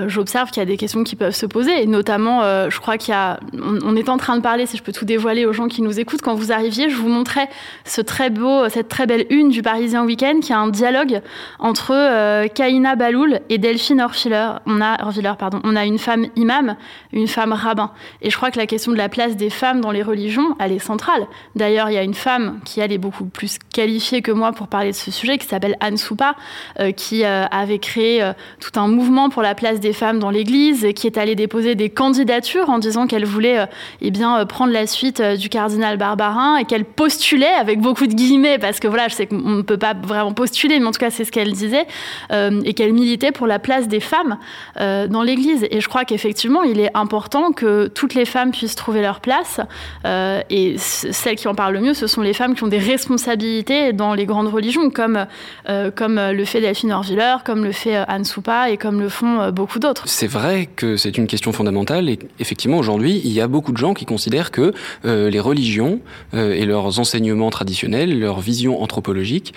j'observe 0.07 0.49
qu'il 0.49 0.61
y 0.61 0.63
a 0.63 0.65
des 0.65 0.77
questions 0.77 1.03
qui 1.03 1.15
peuvent 1.15 1.35
se 1.35 1.45
poser. 1.45 1.83
Et 1.83 1.85
notamment, 1.85 2.41
je 2.69 2.79
crois 2.79 2.97
qu'il 2.97 3.13
y 3.13 3.17
a. 3.17 3.39
On, 3.53 3.95
est 3.95 4.09
en 4.09 4.17
train 4.17 4.37
de 4.37 4.41
parler, 4.41 4.65
si 4.65 4.77
je 4.77 4.83
peux 4.83 4.91
tout 4.91 5.05
dévoiler 5.05 5.45
aux 5.45 5.53
gens 5.53 5.67
qui 5.67 5.81
nous 5.81 5.99
écoutent, 5.99 6.21
quand 6.21 6.35
vous 6.35 6.51
arriviez, 6.51 6.89
je 6.89 6.95
vous 6.95 7.09
montrais 7.09 7.49
cette 7.83 8.07
très 8.07 8.29
belle 8.29 9.25
une 9.29 9.49
du 9.49 9.61
Parisien 9.61 10.03
Week-end 10.03 10.39
qui 10.41 10.53
a 10.53 10.59
un 10.59 10.69
dialogue 10.69 11.21
entre 11.59 12.47
Kaina 12.47 12.95
Baloul 12.95 13.32
et 13.49 13.57
Delphine 13.57 14.01
Orviller, 14.01 14.51
on 14.65 14.81
a, 14.81 14.97
pardon, 15.35 15.59
on 15.63 15.75
a 15.75 15.85
une 15.85 15.99
femme 15.99 16.27
imam, 16.35 16.75
une 17.11 17.27
femme 17.27 17.53
rabbin. 17.53 17.91
Et 18.21 18.29
je 18.29 18.37
crois 18.37 18.51
que 18.51 18.59
la 18.59 18.65
question 18.65 18.91
de 18.91 18.97
la 18.97 19.09
place 19.09 19.35
des 19.35 19.49
femmes 19.49 19.81
dans 19.81 19.91
les 19.91 20.03
religions, 20.03 20.55
elle 20.59 20.71
est 20.71 20.79
centrale. 20.79 21.27
D'ailleurs, 21.55 21.89
il 21.89 21.93
y 21.93 21.97
a 21.97 22.03
une 22.03 22.13
femme 22.13 22.59
qui, 22.65 22.79
elle, 22.79 22.91
est 22.91 22.97
beaucoup 22.97 23.25
plus 23.25 23.57
qualifiée 23.73 24.21
que 24.21 24.31
moi 24.31 24.51
pour 24.51 24.67
parler 24.67 24.91
de 24.91 24.95
ce 24.95 25.11
sujet, 25.11 25.37
qui 25.37 25.47
s'appelle 25.47 25.75
Anne 25.79 25.97
Soupa, 25.97 26.35
euh, 26.79 26.91
qui 26.91 27.23
euh, 27.23 27.45
avait 27.51 27.79
créé 27.79 28.21
euh, 28.21 28.33
tout 28.59 28.79
un 28.79 28.87
mouvement 28.87 29.29
pour 29.29 29.41
la 29.41 29.55
place 29.55 29.79
des 29.79 29.93
femmes 29.93 30.19
dans 30.19 30.29
l'Église, 30.29 30.87
qui 30.95 31.07
est 31.07 31.17
allée 31.17 31.35
déposer 31.35 31.75
des 31.75 31.89
candidatures 31.89 32.69
en 32.69 32.79
disant 32.79 33.07
qu'elle 33.07 33.25
voulait 33.25 33.65
eh 34.01 34.11
bien, 34.11 34.45
prendre 34.45 34.71
la 34.73 34.87
suite 34.87 35.21
du 35.21 35.49
cardinal 35.49 35.97
Barbarin 35.97 36.57
et 36.57 36.65
qu'elle 36.65 36.85
postulait, 36.85 37.45
avec 37.47 37.79
beaucoup 37.79 38.07
de 38.07 38.13
guillemets, 38.13 38.57
parce 38.57 38.79
que 38.79 38.87
voilà, 38.87 39.07
je 39.07 39.15
sais 39.15 39.27
qu'on 39.27 39.37
ne 39.37 39.61
peut 39.61 39.77
pas 39.77 39.93
vraiment 39.93 40.33
postuler, 40.33 40.79
mais 40.79 40.85
en 40.85 40.91
tout 40.91 40.99
cas, 40.99 41.09
c'est 41.09 41.25
ce 41.25 41.31
qu'elle 41.31 41.51
disait, 41.51 41.85
et 42.31 42.73
qu'elle 42.73 42.93
militait 42.93 43.22
pour 43.31 43.47
la 43.47 43.59
place 43.59 43.87
des 43.87 43.99
femmes 43.99 44.37
euh, 44.79 45.07
dans 45.07 45.23
l'Église. 45.23 45.65
Et 45.71 45.81
je 45.81 45.87
crois 45.87 46.05
qu'effectivement, 46.05 46.63
il 46.63 46.79
est 46.79 46.91
important 46.93 47.51
que 47.51 47.87
toutes 47.87 48.13
les 48.13 48.25
femmes 48.25 48.51
puissent 48.51 48.75
trouver 48.75 49.01
leur 49.01 49.19
place. 49.19 49.59
Euh, 50.05 50.41
et 50.49 50.75
celles 50.77 51.35
qui 51.35 51.47
en 51.47 51.55
parlent 51.55 51.73
le 51.73 51.81
mieux, 51.81 51.93
ce 51.93 52.07
sont 52.07 52.21
les 52.21 52.33
femmes 52.33 52.55
qui 52.55 52.63
ont 52.63 52.67
des 52.67 52.79
responsabilités 52.79 53.93
dans 53.93 54.13
les 54.13 54.25
grandes 54.25 54.47
religions, 54.47 54.89
comme, 54.89 55.25
euh, 55.69 55.91
comme 55.91 56.15
le 56.15 56.45
fait 56.45 56.61
Delphine 56.61 56.91
Orviller, 56.91 57.37
comme 57.45 57.63
le 57.63 57.71
fait 57.71 57.95
Anne 57.95 58.25
Soupa 58.25 58.69
et 58.69 58.77
comme 58.77 58.99
le 58.99 59.09
font 59.09 59.51
beaucoup 59.51 59.79
d'autres. 59.79 60.03
C'est 60.07 60.27
vrai 60.27 60.67
que 60.75 60.97
c'est 60.97 61.17
une 61.17 61.27
question 61.27 61.51
fondamentale 61.51 62.09
et 62.09 62.19
effectivement, 62.39 62.77
aujourd'hui, 62.77 63.21
il 63.23 63.31
y 63.31 63.41
a 63.41 63.47
beaucoup 63.47 63.71
de 63.71 63.77
gens 63.77 63.93
qui 63.93 64.05
considèrent 64.05 64.51
que 64.51 64.73
les 65.03 65.39
religions 65.39 65.99
et 66.33 66.65
leurs 66.65 66.99
enseignements 66.99 67.49
traditionnels, 67.49 68.19
leurs 68.19 68.39
visions 68.39 68.81
anthropologiques 68.81 69.53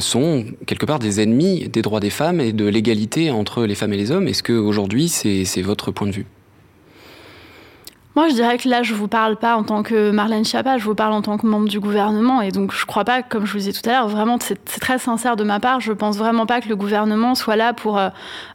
sont 0.00 0.44
quelque 0.66 0.86
part 0.86 0.98
des 0.98 1.20
ennemis 1.20 1.68
des 1.68 1.82
droits 1.82 2.00
des 2.00 2.10
femmes 2.10 2.40
et 2.40 2.52
de 2.52 2.64
l'égalité 2.66 2.87
entre 3.30 3.64
les 3.64 3.74
femmes 3.74 3.92
et 3.92 3.96
les 3.96 4.10
hommes. 4.10 4.28
Est-ce 4.28 4.42
qu'aujourd'hui, 4.42 5.08
c'est 5.08 5.62
votre 5.62 5.90
point 5.90 6.06
de 6.06 6.12
vue? 6.12 6.26
Moi, 8.18 8.28
je 8.28 8.34
dirais 8.34 8.58
que 8.58 8.68
là, 8.68 8.82
je 8.82 8.94
vous 8.94 9.06
parle 9.06 9.36
pas 9.36 9.54
en 9.54 9.62
tant 9.62 9.84
que 9.84 10.10
Marlène 10.10 10.44
Schiappa, 10.44 10.76
je 10.76 10.82
vous 10.82 10.96
parle 10.96 11.12
en 11.12 11.22
tant 11.22 11.38
que 11.38 11.46
membre 11.46 11.68
du 11.68 11.78
gouvernement. 11.78 12.42
Et 12.42 12.50
donc, 12.50 12.72
je 12.72 12.84
crois 12.84 13.04
pas, 13.04 13.22
comme 13.22 13.46
je 13.46 13.52
vous 13.52 13.58
disais 13.58 13.70
tout 13.70 13.88
à 13.88 13.92
l'heure, 13.92 14.08
vraiment, 14.08 14.38
c'est 14.40 14.58
très 14.80 14.98
sincère 14.98 15.36
de 15.36 15.44
ma 15.44 15.60
part. 15.60 15.78
Je 15.78 15.92
pense 15.92 16.16
vraiment 16.16 16.44
pas 16.44 16.60
que 16.60 16.68
le 16.68 16.74
gouvernement 16.74 17.36
soit 17.36 17.54
là 17.54 17.72
pour 17.72 17.96
euh, 17.96 18.08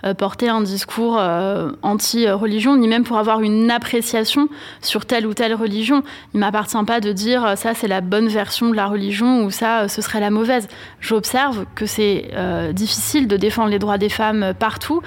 euh, 0.05 0.13
porter 0.13 0.49
un 0.49 0.59
discours 0.59 1.15
euh, 1.17 1.71
anti-religion, 1.81 2.75
ni 2.75 2.89
même 2.89 3.05
pour 3.05 3.17
avoir 3.17 3.39
une 3.39 3.71
appréciation 3.71 4.49
sur 4.81 5.05
telle 5.05 5.25
ou 5.25 5.33
telle 5.33 5.53
religion. 5.53 6.03
Il 6.33 6.41
m'appartient 6.41 6.83
pas 6.85 6.99
de 6.99 7.13
dire 7.13 7.53
ça, 7.55 7.73
c'est 7.73 7.87
la 7.87 8.01
bonne 8.01 8.27
version 8.27 8.69
de 8.69 8.75
la 8.75 8.87
religion 8.87 9.45
ou 9.45 9.49
ça, 9.49 9.87
ce 9.87 10.01
serait 10.01 10.19
la 10.19 10.29
mauvaise. 10.29 10.67
J'observe 10.99 11.63
que 11.73 11.85
c'est 11.85 12.31
difficile 12.73 13.29
de 13.29 13.37
défendre 13.37 13.69
les 13.69 13.79
droits 13.79 13.97
des 13.97 14.09
femmes 14.09 14.53
partout 14.59 15.01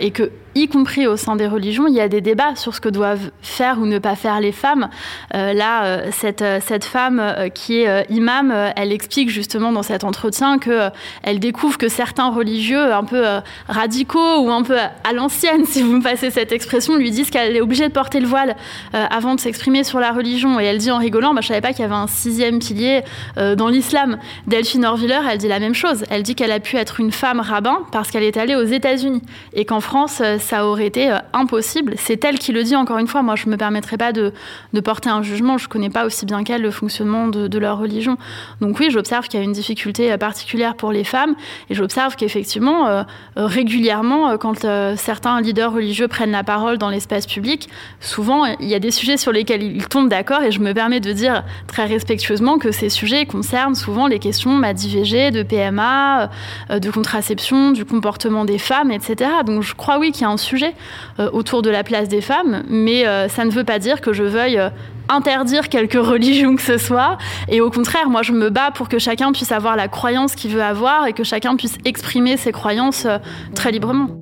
et 0.00 0.10
que 0.10 0.32
y 0.54 0.68
compris 0.68 1.06
au 1.06 1.16
sein 1.16 1.36
des 1.36 1.46
religions, 1.46 1.86
il 1.86 1.94
y 1.94 2.00
a 2.00 2.08
des 2.08 2.20
débats 2.20 2.56
sur 2.56 2.74
ce 2.74 2.80
que 2.80 2.88
doivent 2.88 3.30
faire 3.40 3.78
ou 3.78 3.86
ne 3.86 3.98
pas 4.00 4.16
faire 4.16 4.40
les 4.40 4.52
femmes. 4.52 4.88
Euh, 5.34 5.52
là, 5.52 5.84
euh, 5.84 6.08
cette, 6.12 6.42
euh, 6.42 6.58
cette 6.64 6.84
femme 6.84 7.22
qui 7.54 7.80
est 7.80 8.06
imam, 8.10 8.52
elle 8.76 8.92
explique 8.92 9.30
justement 9.30 9.72
dans 9.72 9.82
cet 9.82 10.04
entretien 10.04 10.58
que 10.58 10.90
elle 11.22 11.38
découvre 11.38 11.78
que 11.78 11.88
certains 11.88 12.30
religieux 12.30 12.92
un 12.92 13.04
peu 13.04 13.24
radicaux 13.68 14.40
ou 14.40 14.50
un 14.50 14.62
peu 14.62 14.76
à 14.78 15.12
l'ancienne, 15.12 15.64
si 15.66 15.82
vous 15.82 15.92
me 15.92 16.02
passez 16.02 16.30
cette 16.30 16.52
expression, 16.52 16.96
lui 16.96 17.10
disent 17.10 17.30
qu'elle 17.30 17.56
est 17.56 17.60
obligée 17.60 17.88
de 17.88 17.92
porter 17.92 18.20
le 18.20 18.26
voile 18.26 18.56
avant 18.92 19.34
de 19.34 19.40
s'exprimer 19.40 19.84
sur 19.84 20.00
la 20.00 20.12
religion. 20.12 20.60
Et 20.60 20.64
elle 20.64 20.78
dit 20.78 20.90
en 20.90 20.98
rigolant, 20.98 21.34
bah, 21.34 21.40
je 21.40 21.48
savais 21.48 21.60
pas 21.60 21.72
qu'il 21.72 21.80
y 21.80 21.84
avait 21.84 21.94
un 21.94 22.06
sixième 22.06 22.58
pilier 22.58 23.02
dans 23.36 23.68
l'islam. 23.68 24.18
Delphine 24.46 24.84
Orviller, 24.84 25.20
elle 25.30 25.38
dit 25.38 25.48
la 25.48 25.60
même 25.60 25.74
chose. 25.74 26.04
Elle 26.10 26.22
dit 26.22 26.34
qu'elle 26.34 26.52
a 26.52 26.60
pu 26.60 26.76
être 26.76 27.00
une 27.00 27.12
femme 27.12 27.40
rabbin 27.40 27.80
parce 27.92 28.10
qu'elle 28.10 28.24
est 28.24 28.36
allée 28.36 28.54
aux 28.54 28.64
États-Unis 28.64 29.22
et 29.52 29.64
qu'en 29.64 29.80
France, 29.80 30.22
ça 30.38 30.66
aurait 30.66 30.86
été 30.86 31.14
impossible. 31.32 31.94
C'est 31.96 32.24
elle 32.24 32.38
qui 32.38 32.52
le 32.52 32.62
dit 32.62 32.76
encore 32.76 32.98
une 32.98 33.06
fois. 33.06 33.22
Moi, 33.22 33.36
je 33.36 33.48
me 33.48 33.56
permettrai 33.80 33.96
pas 33.96 34.12
de, 34.12 34.80
porter 34.80 35.08
un 35.08 35.22
jugement. 35.22 35.58
Je 35.58 35.68
connais 35.68 35.90
pas 35.90 36.04
aussi 36.04 36.26
bien 36.26 36.44
qu'elle 36.44 36.62
le 36.62 36.70
fonctionnement 36.70 37.28
de, 37.28 37.58
leur 37.58 37.78
religion. 37.78 38.16
Donc 38.60 38.78
oui, 38.80 38.90
j'observe 38.90 39.28
qu'il 39.28 39.38
y 39.38 39.42
a 39.42 39.44
une 39.44 39.52
difficulté 39.52 40.10
euh, 40.10 40.16
particulière 40.16 40.74
pour 40.76 40.92
les 40.92 41.04
femmes 41.04 41.34
et 41.68 41.74
j'observe 41.74 42.16
qu'effectivement, 42.16 42.86
euh, 42.86 43.02
euh, 43.36 43.46
régulièrement, 43.46 44.38
quand 44.38 44.66
certains 44.96 45.40
leaders 45.40 45.72
religieux 45.72 46.08
prennent 46.08 46.30
la 46.30 46.42
parole 46.42 46.78
dans 46.78 46.88
l'espace 46.88 47.26
public, 47.26 47.68
souvent, 48.00 48.44
il 48.46 48.66
y 48.66 48.74
a 48.74 48.78
des 48.78 48.90
sujets 48.90 49.16
sur 49.16 49.32
lesquels 49.32 49.62
ils 49.62 49.86
tombent 49.86 50.08
d'accord 50.08 50.42
et 50.42 50.52
je 50.52 50.60
me 50.60 50.72
permets 50.72 51.00
de 51.00 51.12
dire 51.12 51.44
très 51.66 51.84
respectueusement 51.84 52.58
que 52.58 52.72
ces 52.72 52.88
sujets 52.88 53.26
concernent 53.26 53.74
souvent 53.74 54.06
les 54.06 54.18
questions 54.18 54.58
d'IVG, 54.60 55.30
de 55.30 55.42
PMA, 55.42 56.30
de 56.70 56.90
contraception, 56.90 57.72
du 57.72 57.84
comportement 57.84 58.44
des 58.44 58.58
femmes, 58.58 58.90
etc. 58.90 59.30
Donc 59.44 59.62
je 59.62 59.74
crois 59.74 59.98
oui 59.98 60.12
qu'il 60.12 60.22
y 60.22 60.24
a 60.24 60.30
un 60.30 60.36
sujet 60.36 60.74
autour 61.18 61.62
de 61.62 61.70
la 61.70 61.84
place 61.84 62.08
des 62.08 62.20
femmes, 62.20 62.62
mais 62.68 63.04
ça 63.28 63.44
ne 63.44 63.50
veut 63.50 63.64
pas 63.64 63.69
dire 63.78 64.00
que 64.00 64.12
je 64.12 64.24
veuille 64.24 64.60
interdire 65.08 65.68
quelque 65.68 65.98
religion 66.12 66.56
que 66.56 66.62
ce 66.62 66.78
soit. 66.78 67.18
Et 67.48 67.60
au 67.60 67.70
contraire, 67.70 68.08
moi, 68.08 68.22
je 68.22 68.32
me 68.32 68.50
bats 68.50 68.70
pour 68.70 68.88
que 68.88 68.98
chacun 68.98 69.32
puisse 69.32 69.52
avoir 69.52 69.76
la 69.76 69.88
croyance 69.88 70.34
qu'il 70.34 70.52
veut 70.52 70.62
avoir 70.62 71.06
et 71.06 71.12
que 71.12 71.24
chacun 71.24 71.56
puisse 71.56 71.76
exprimer 71.84 72.36
ses 72.36 72.52
croyances 72.52 73.06
euh, 73.06 73.18
très 73.54 73.72
librement. 73.72 74.19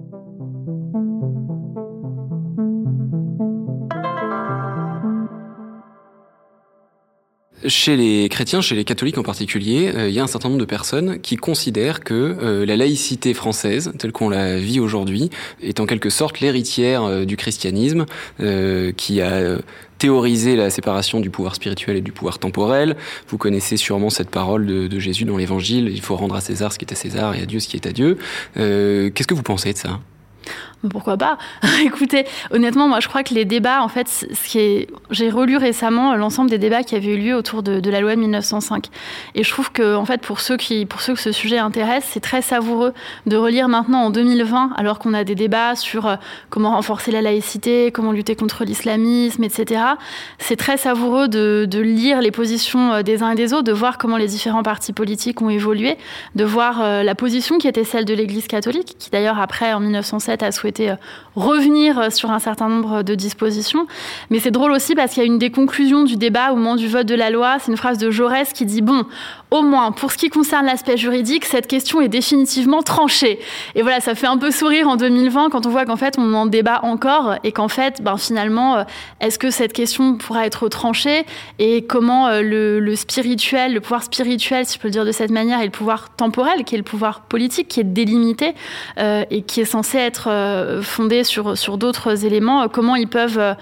Chez 7.66 7.96
les 7.96 8.28
chrétiens, 8.28 8.60
chez 8.60 8.74
les 8.74 8.84
catholiques 8.84 9.18
en 9.18 9.22
particulier, 9.22 9.90
euh, 9.94 10.08
il 10.08 10.14
y 10.14 10.20
a 10.20 10.22
un 10.22 10.28
certain 10.28 10.48
nombre 10.48 10.60
de 10.60 10.66
personnes 10.66 11.20
qui 11.20 11.36
considèrent 11.36 12.00
que 12.00 12.14
euh, 12.14 12.64
la 12.64 12.76
laïcité 12.76 13.34
française, 13.34 13.92
telle 13.98 14.12
qu'on 14.12 14.28
la 14.28 14.58
vit 14.58 14.80
aujourd'hui, 14.80 15.30
est 15.62 15.80
en 15.80 15.86
quelque 15.86 16.10
sorte 16.10 16.40
l'héritière 16.40 17.26
du 17.26 17.36
christianisme, 17.36 18.06
qui 18.96 19.20
a 19.20 19.58
théoriser 19.98 20.56
la 20.56 20.70
séparation 20.70 21.20
du 21.20 21.30
pouvoir 21.30 21.54
spirituel 21.54 21.96
et 21.96 22.00
du 22.00 22.12
pouvoir 22.12 22.38
temporel. 22.38 22.96
Vous 23.28 23.38
connaissez 23.38 23.76
sûrement 23.76 24.10
cette 24.10 24.30
parole 24.30 24.66
de, 24.66 24.98
Jésus 24.98 25.24
dans 25.24 25.36
l'Évangile, 25.36 25.88
il 25.92 26.00
faut 26.00 26.16
rendre 26.16 26.34
à 26.34 26.40
César 26.40 26.72
ce 26.72 26.78
qui 26.78 26.84
est 26.84 26.92
à 26.92 26.96
César 26.96 27.34
et 27.34 27.42
à 27.42 27.46
Dieu 27.46 27.60
ce 27.60 27.68
qui 27.68 27.76
est 27.76 27.86
à 27.86 27.92
Dieu. 27.92 28.18
Euh, 28.56 29.10
qu'est-ce 29.10 29.28
que 29.28 29.34
vous 29.34 29.42
pensez 29.42 29.72
de 29.72 29.78
ça? 29.78 30.00
Pourquoi 30.90 31.16
pas 31.16 31.38
Écoutez, 31.84 32.24
honnêtement, 32.52 32.86
moi 32.86 33.00
je 33.00 33.08
crois 33.08 33.24
que 33.24 33.34
les 33.34 33.44
débats, 33.44 33.82
en 33.82 33.88
fait, 33.88 34.08
ce 34.08 34.48
qui 34.48 34.58
est... 34.60 34.86
j'ai 35.10 35.28
relu 35.28 35.56
récemment 35.56 36.14
l'ensemble 36.14 36.50
des 36.50 36.58
débats 36.58 36.84
qui 36.84 36.94
avaient 36.94 37.14
eu 37.14 37.18
lieu 37.18 37.34
autour 37.34 37.64
de, 37.64 37.90
la 37.90 38.00
loi 38.00 38.14
de 38.14 38.20
1905. 38.20 38.86
Et 39.34 39.42
je 39.42 39.50
trouve 39.50 39.72
que, 39.72 39.96
en 39.96 40.04
fait, 40.04 40.20
pour 40.20 40.40
ceux, 40.40 40.56
qui, 40.56 40.86
pour 40.86 41.00
ceux 41.00 41.14
que 41.14 41.20
ce 41.20 41.32
sujet 41.32 41.58
intéresse, 41.58 42.04
c'est 42.08 42.20
très 42.20 42.42
savoureux 42.42 42.92
de 43.26 43.36
relire 43.36 43.68
maintenant 43.68 44.02
en 44.04 44.10
2020, 44.10 44.72
alors 44.76 45.00
qu'on 45.00 45.14
a 45.14 45.24
des 45.24 45.34
débats 45.34 45.74
sur 45.74 46.06
euh, 46.06 46.16
comment 46.48 46.70
renforcer 46.70 47.10
la 47.10 47.22
laïcité, 47.22 47.90
comment 47.90 48.12
lutter 48.12 48.36
contre 48.36 48.64
l'islamisme, 48.64 49.42
etc. 49.42 49.82
C'est 50.38 50.56
très 50.56 50.76
savoureux 50.76 51.26
de, 51.26 51.66
de, 51.68 51.80
lire 51.80 52.20
les 52.20 52.30
positions 52.30 52.92
euh, 52.92 53.02
des 53.02 53.24
uns 53.24 53.32
et 53.32 53.34
des 53.34 53.52
autres, 53.52 53.64
de 53.64 53.72
voir 53.72 53.98
comment 53.98 54.16
les 54.16 54.28
différents 54.28 54.62
partis 54.62 54.92
politiques 54.92 55.42
ont 55.42 55.50
évolué, 55.50 55.96
de 56.36 56.44
voir 56.44 56.80
euh, 56.82 57.02
la 57.02 57.16
position 57.16 57.58
qui 57.58 57.66
était 57.66 57.84
celle 57.84 58.04
de 58.04 58.14
l'Église 58.14 58.46
catholique, 58.46 58.94
qui 58.98 59.10
d'ailleurs 59.10 59.40
après, 59.40 59.72
en 59.72 59.80
1907, 59.80 60.42
a 60.44 60.52
souhaité 60.52 60.67
souhaité 60.68 60.90
euh, 60.90 60.96
revenir 61.34 61.98
euh, 61.98 62.10
sur 62.10 62.30
un 62.30 62.38
certain 62.38 62.68
nombre 62.68 63.02
de 63.02 63.14
dispositions. 63.14 63.86
Mais 64.30 64.38
c'est 64.38 64.50
drôle 64.50 64.72
aussi 64.72 64.94
parce 64.94 65.14
qu'il 65.14 65.22
y 65.22 65.26
a 65.26 65.26
une 65.26 65.38
des 65.38 65.50
conclusions 65.50 66.04
du 66.04 66.16
débat 66.16 66.52
au 66.52 66.56
moment 66.56 66.76
du 66.76 66.88
vote 66.88 67.06
de 67.06 67.14
la 67.14 67.30
loi. 67.30 67.56
C'est 67.58 67.70
une 67.70 67.76
phrase 67.76 67.98
de 67.98 68.10
Jaurès 68.10 68.52
qui 68.52 68.66
dit 68.66 68.82
Bon, 68.82 69.04
au 69.50 69.62
moins, 69.62 69.92
pour 69.92 70.12
ce 70.12 70.18
qui 70.18 70.28
concerne 70.28 70.66
l'aspect 70.66 70.96
juridique, 70.96 71.44
cette 71.44 71.66
question 71.66 72.00
est 72.00 72.08
définitivement 72.08 72.82
tranchée. 72.82 73.38
Et 73.74 73.82
voilà, 73.82 74.00
ça 74.00 74.14
fait 74.14 74.26
un 74.26 74.38
peu 74.38 74.50
sourire 74.50 74.88
en 74.88 74.96
2020 74.96 75.50
quand 75.50 75.66
on 75.66 75.70
voit 75.70 75.84
qu'en 75.84 75.96
fait, 75.96 76.14
on 76.18 76.34
en 76.34 76.46
débat 76.46 76.80
encore 76.82 77.36
et 77.44 77.52
qu'en 77.52 77.68
fait, 77.68 78.02
ben, 78.02 78.16
finalement, 78.16 78.76
euh, 78.76 78.84
est-ce 79.20 79.38
que 79.38 79.50
cette 79.50 79.72
question 79.72 80.16
pourra 80.16 80.46
être 80.46 80.68
tranchée 80.68 81.24
et 81.58 81.84
comment 81.84 82.28
le, 82.40 82.80
le, 82.80 82.96
spirituel, 82.96 83.74
le 83.74 83.80
pouvoir 83.80 84.02
spirituel, 84.02 84.66
si 84.66 84.74
je 84.74 84.80
peux 84.80 84.88
le 84.88 84.92
dire 84.92 85.04
de 85.04 85.12
cette 85.12 85.30
manière, 85.30 85.60
et 85.60 85.64
le 85.64 85.70
pouvoir 85.70 86.10
temporel, 86.10 86.64
qui 86.64 86.74
est 86.74 86.78
le 86.78 86.84
pouvoir 86.84 87.20
politique, 87.22 87.68
qui 87.68 87.80
est 87.80 87.84
délimité 87.84 88.54
euh, 88.98 89.24
et 89.30 89.42
qui 89.42 89.60
est 89.60 89.64
censé 89.64 89.98
être 89.98 90.28
euh, 90.28 90.82
fondé 90.82 91.24
sur, 91.24 91.56
sur 91.56 91.78
d'autres 91.78 92.24
éléments, 92.24 92.62
euh, 92.62 92.68
comment 92.68 92.96
ils 92.96 93.08
peuvent 93.08 93.56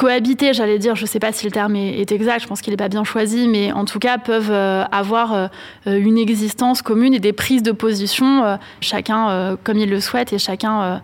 cohabiter, 0.00 0.54
j'allais 0.54 0.78
dire, 0.78 0.96
je 0.96 1.02
ne 1.02 1.06
sais 1.06 1.18
pas 1.18 1.30
si 1.30 1.44
le 1.44 1.50
terme 1.50 1.76
est, 1.76 2.10
exact, 2.10 2.40
je 2.40 2.46
pense 2.46 2.62
qu'il 2.62 2.72
n'est 2.72 2.78
pas 2.78 2.88
bien 2.88 3.04
choisi, 3.04 3.48
mais 3.48 3.70
en 3.70 3.84
tout 3.84 3.98
cas 3.98 4.16
peuvent 4.16 4.50
avoir 4.50 5.50
une 5.84 6.16
existence 6.16 6.80
commune 6.80 7.12
et 7.12 7.20
des 7.20 7.34
prises 7.34 7.62
de 7.62 7.72
position, 7.72 8.58
chacun 8.80 9.58
comme 9.62 9.76
il 9.76 9.90
le 9.90 10.00
souhaite 10.00 10.32
et 10.32 10.38
chacun 10.38 11.02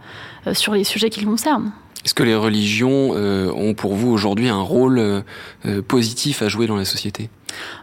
sur 0.55 0.73
les 0.73 0.85
sujets 0.85 1.11
qui 1.11 1.21
le 1.21 1.27
concernent. 1.27 1.73
Est-ce 2.07 2.15
que 2.15 2.23
les 2.23 2.35
religions 2.35 3.11
ont 3.11 3.75
pour 3.75 3.95
vous 3.95 4.11
aujourd'hui 4.11 4.49
un 4.49 4.63
rôle 4.63 5.23
positif 5.89 6.41
à 6.41 6.49
jouer 6.49 6.67
dans 6.67 6.77
la 6.77 6.87
société? 6.87 7.29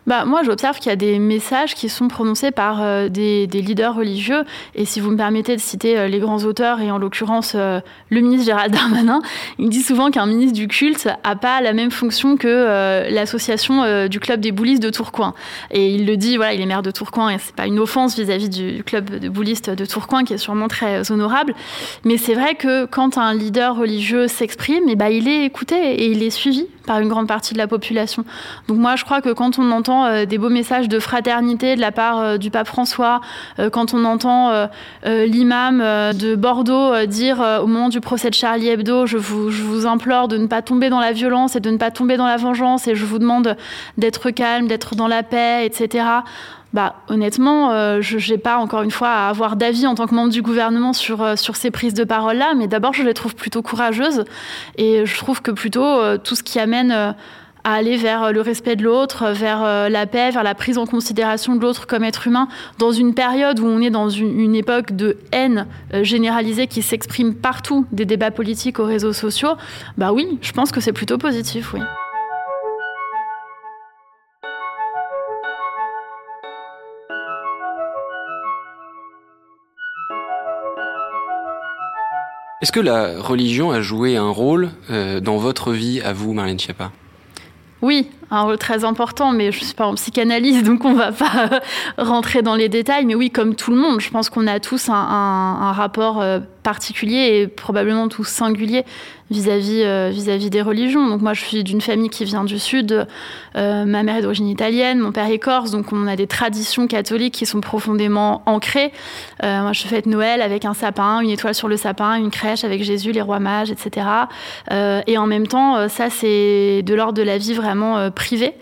Bah, 0.08 0.26
Moi, 0.26 0.44
j'observe 0.44 0.78
qu'il 0.80 0.90
y 0.90 0.94
a 0.94 0.98
des 0.98 1.20
messages 1.20 1.76
qui 1.76 1.90
sont 1.90 2.08
prononcés 2.08 2.52
par 2.52 2.82
euh, 2.82 3.10
des, 3.10 3.48
leaders 3.48 3.96
religieux. 3.96 4.44
Et 4.76 4.86
si 4.86 5.00
vous 5.00 5.12
me 5.12 5.18
permettez 5.18 5.56
de 5.56 5.62
citer 5.62 5.98
euh, 5.98 6.08
les 6.08 6.20
grands 6.20 6.44
auteurs, 6.44 6.82
et 6.82 6.92
en 6.92 6.98
l'occurrence 6.98 7.54
euh, 7.56 7.80
le 8.10 8.22
ministre 8.22 8.46
Gérald 8.46 8.74
Darmanin, 8.74 9.22
il 9.60 9.70
dit 9.70 9.82
souvent 9.82 10.12
qu'un 10.12 10.26
ministre 10.26 10.58
du 10.58 10.68
culte 10.68 11.06
n'a 11.06 11.36
pas 11.36 11.62
la 11.62 11.74
même 11.74 11.92
fonction 11.92 12.38
que 12.38 13.10
l'association 13.10 14.08
du 14.08 14.20
club 14.20 14.40
des 14.40 14.52
boulistes 14.52 14.82
de 14.82 14.90
Tourcoing. 14.90 15.34
Et 15.72 15.94
il 15.94 16.06
le 16.06 16.18
dit, 16.18 16.38
voilà, 16.38 16.54
il 16.54 16.62
est 16.62 16.66
maire 16.66 16.82
de 16.82 16.92
Tourcoing, 16.92 17.30
et 17.30 17.38
c'est 17.40 17.56
pas 17.56 17.68
une 17.68 17.80
offense 17.80 18.18
vis-à-vis 18.18 18.50
du 18.50 18.84
club 18.84 19.10
de 19.10 19.30
boulistes 19.30 19.70
de 19.70 19.86
Tourcoing, 19.86 20.24
qui 20.24 20.34
est 20.34 20.38
sûrement 20.38 20.68
très 20.68 21.12
honorable. 21.12 21.54
Mais 22.04 22.18
c'est 22.18 22.34
vrai 22.34 22.56
que 22.56 22.86
quand 22.86 23.18
un 23.18 23.34
leader 23.34 23.76
religieux 23.76 24.28
s'exprime, 24.28 24.84
eh 24.88 24.96
ben, 24.96 25.08
il 25.08 25.28
est 25.28 25.46
écouté 25.46 25.76
et 25.76 26.12
il 26.12 26.24
est 26.24 26.30
suivi 26.30 26.68
par 26.86 27.00
une 27.00 27.08
grande 27.08 27.28
partie 27.28 27.54
de 27.54 27.58
la 27.58 27.68
population. 27.68 28.26
Donc 28.68 28.78
moi, 28.78 28.96
je 28.96 29.04
crois 29.04 29.22
que 29.22 29.30
quand 29.30 29.53
on 29.60 29.72
entend 29.72 30.06
euh, 30.06 30.26
des 30.26 30.38
beaux 30.38 30.50
messages 30.50 30.90
de 30.90 31.00
fraternité 31.00 31.76
de 31.76 31.82
la 31.82 31.92
part 31.92 32.20
euh, 32.20 32.38
du 32.38 32.52
pape 32.52 32.68
François, 32.68 33.22
euh, 33.60 33.70
quand 33.70 33.94
on 33.94 34.06
entend 34.06 34.68
l'imam 35.06 35.80
de 35.80 36.36
Bordeaux 36.36 37.06
dire 37.06 37.40
au 37.62 37.68
moment 37.68 37.90
du 37.90 38.02
procès 38.02 38.30
de 38.30 38.36
Charlie 38.36 38.70
Hebdo, 38.70 39.06
je 39.06 39.18
vous, 39.18 39.50
je 39.50 39.64
vous 39.64 39.86
implore 39.86 40.28
de 40.28 40.38
ne 40.38 40.48
pas 40.48 40.62
tomber 40.62 40.90
dans 40.90 41.00
la 41.00 41.12
violence 41.12 41.56
et 41.56 41.60
de 41.60 41.70
ne 41.70 41.78
pas 41.78 41.92
tomber 41.92 42.18
dans 42.18 42.28
la 42.28 42.38
vengeance, 42.38 42.88
et 42.88 42.96
je 42.96 43.06
vous 43.06 43.20
demande 43.20 43.56
d'être 43.98 44.30
calme, 44.30 44.68
d'être 44.68 44.96
dans 44.96 45.08
la 45.08 45.24
paix, 45.24 45.66
etc. 45.66 46.06
Bah, 46.74 46.96
honnêtement, 47.08 48.02
je 48.02 48.32
n'ai 48.32 48.38
pas 48.38 48.58
encore 48.58 48.82
une 48.82 48.92
fois 48.92 49.10
à 49.10 49.30
avoir 49.30 49.56
d'avis 49.56 49.86
en 49.86 49.96
tant 49.96 50.08
que 50.08 50.16
membre 50.16 50.32
du 50.32 50.42
gouvernement 50.42 50.94
sur, 50.94 51.38
sur 51.38 51.56
ces 51.56 51.72
prises 51.72 51.94
de 51.94 52.04
parole-là, 52.04 52.54
mais 52.56 52.68
d'abord, 52.68 52.94
je 52.94 53.04
les 53.04 53.14
trouve 53.14 53.36
plutôt 53.36 53.62
courageuses 53.62 54.24
et 54.78 55.06
je 55.06 55.18
trouve 55.18 55.42
que 55.42 55.52
plutôt 55.52 56.18
tout 56.20 56.36
ce 56.36 56.44
qui 56.44 56.60
amène 56.60 57.16
à 57.64 57.74
aller 57.74 57.98
vers 57.98 58.32
le 58.32 58.42
respect 58.42 58.76
de 58.76 58.84
l'autre, 58.84 59.32
vers 59.32 59.64
euh, 59.64 59.90
la 59.90 60.06
paix, 60.06 60.32
vers 60.32 60.44
la 60.44 60.56
prise 60.56 60.78
en 60.78 60.86
considération 60.86 61.56
de 61.56 61.62
l'autre 61.62 61.88
comme 61.88 62.04
être 62.04 62.28
humain, 62.28 62.48
dans 62.78 62.92
une 62.92 63.14
période 63.14 63.60
où 63.60 63.66
on 63.66 63.82
est 63.82 63.90
dans 63.90 64.10
une, 64.10 64.56
époque 64.56 64.92
de 64.92 65.18
haine 65.32 65.68
euh, 65.94 66.04
généralisée 66.04 66.68
qui 66.68 66.82
s'exprime 66.82 67.34
partout, 67.34 67.86
des 67.92 68.06
débats 68.06 68.32
politiques 68.32 68.80
aux 68.80 68.86
réseaux 68.86 69.14
sociaux, 69.14 69.54
bah 69.98 70.12
oui, 70.12 70.38
je 70.42 70.52
pense 70.52 70.72
que 70.72 70.82
c'est 70.82 70.94
plutôt 70.94 71.18
positif, 71.18 71.74
oui. 71.74 71.82
Est-ce 82.62 82.72
que 82.72 82.80
la 82.80 83.20
religion 83.20 83.72
a 83.72 83.82
joué 83.82 84.16
un 84.16 84.30
rôle 84.30 84.70
euh, 84.90 85.20
dans 85.20 85.36
votre 85.36 85.74
vie 85.74 86.00
à 86.00 86.14
vous, 86.14 86.32
Marlène 86.32 86.58
Schiappa? 86.58 86.92
Oui, 87.84 88.10
un 88.32 88.42
rôle 88.42 88.58
très 88.58 88.86
important, 88.86 89.32
mais 89.32 89.52
je 89.52 89.60
ne 89.60 89.66
suis 89.66 89.76
pas 89.76 89.86
en 89.86 89.96
psychanalyse, 89.96 90.64
donc 90.64 90.86
on 90.86 90.94
ne 90.94 90.98
va 90.98 91.12
pas 91.12 91.62
rentrer 91.98 92.42
dans 92.42 92.56
les 92.56 92.70
détails. 92.70 93.06
Mais 93.06 93.16
oui, 93.16 93.30
comme 93.30 93.56
tout 93.56 93.72
le 93.72 93.78
monde, 93.78 94.00
je 94.00 94.10
pense 94.10 94.30
qu'on 94.30 94.48
a 94.48 94.60
tous 94.60 94.90
un, 94.90 95.72
rapport 95.74 96.22
euh, 96.22 96.40
particulier 96.64 97.42
et 97.42 97.48
probablement 97.48 98.08
tous 98.08 98.24
singulier 98.24 98.86
vis-à-vis 99.30 99.84
euh, 99.84 100.10
vis-à-vis 100.12 100.50
des 100.50 100.62
religions. 100.62 101.08
Donc 101.08 101.22
moi, 101.22 101.34
je 101.34 101.44
suis 101.44 101.64
d'une 101.64 101.82
famille 101.82 102.10
qui 102.10 102.24
vient 102.26 102.44
du 102.44 102.60
sud. 102.60 103.06
Euh, 103.56 103.86
ma 103.86 104.04
mère 104.04 104.18
est 104.18 104.22
d'origine 104.22 104.48
italienne, 104.48 105.00
mon 105.00 105.12
père 105.12 105.30
est 105.30 105.40
corse, 105.40 105.72
donc 105.72 105.92
on 105.92 106.08
a 106.08 106.16
des 106.16 106.28
traditions 106.28 106.88
catholiques 106.88 107.34
qui 107.34 107.46
sont 107.46 107.62
profondément 107.62 108.44
ancrées. 108.46 108.92
Euh, 109.44 109.62
moi, 109.62 109.74
je 109.74 109.84
fête 109.84 110.06
Noël 110.06 110.42
avec 110.42 110.66
un 110.66 110.74
sapin, 110.74 111.20
une 111.20 111.30
étoile 111.30 111.56
sur 111.56 111.68
le 111.68 111.78
sapin, 111.78 112.16
une 112.16 112.32
crèche 112.32 112.64
avec 112.64 112.84
Jésus, 112.84 113.12
les 113.12 113.22
rois 113.22 113.40
mages, 113.40 113.72
etc. 113.72 114.06
et 114.72 115.18
en 115.18 115.28
même 115.28 115.48
temps, 115.48 115.90
ça, 115.90 116.10
c'est 116.10 116.82
de 116.84 116.94
l'ordre 116.94 117.14
de 117.14 117.24
la 117.24 117.38
vie 117.38 117.54
vraiment 117.54 118.12
privée. 118.14 118.54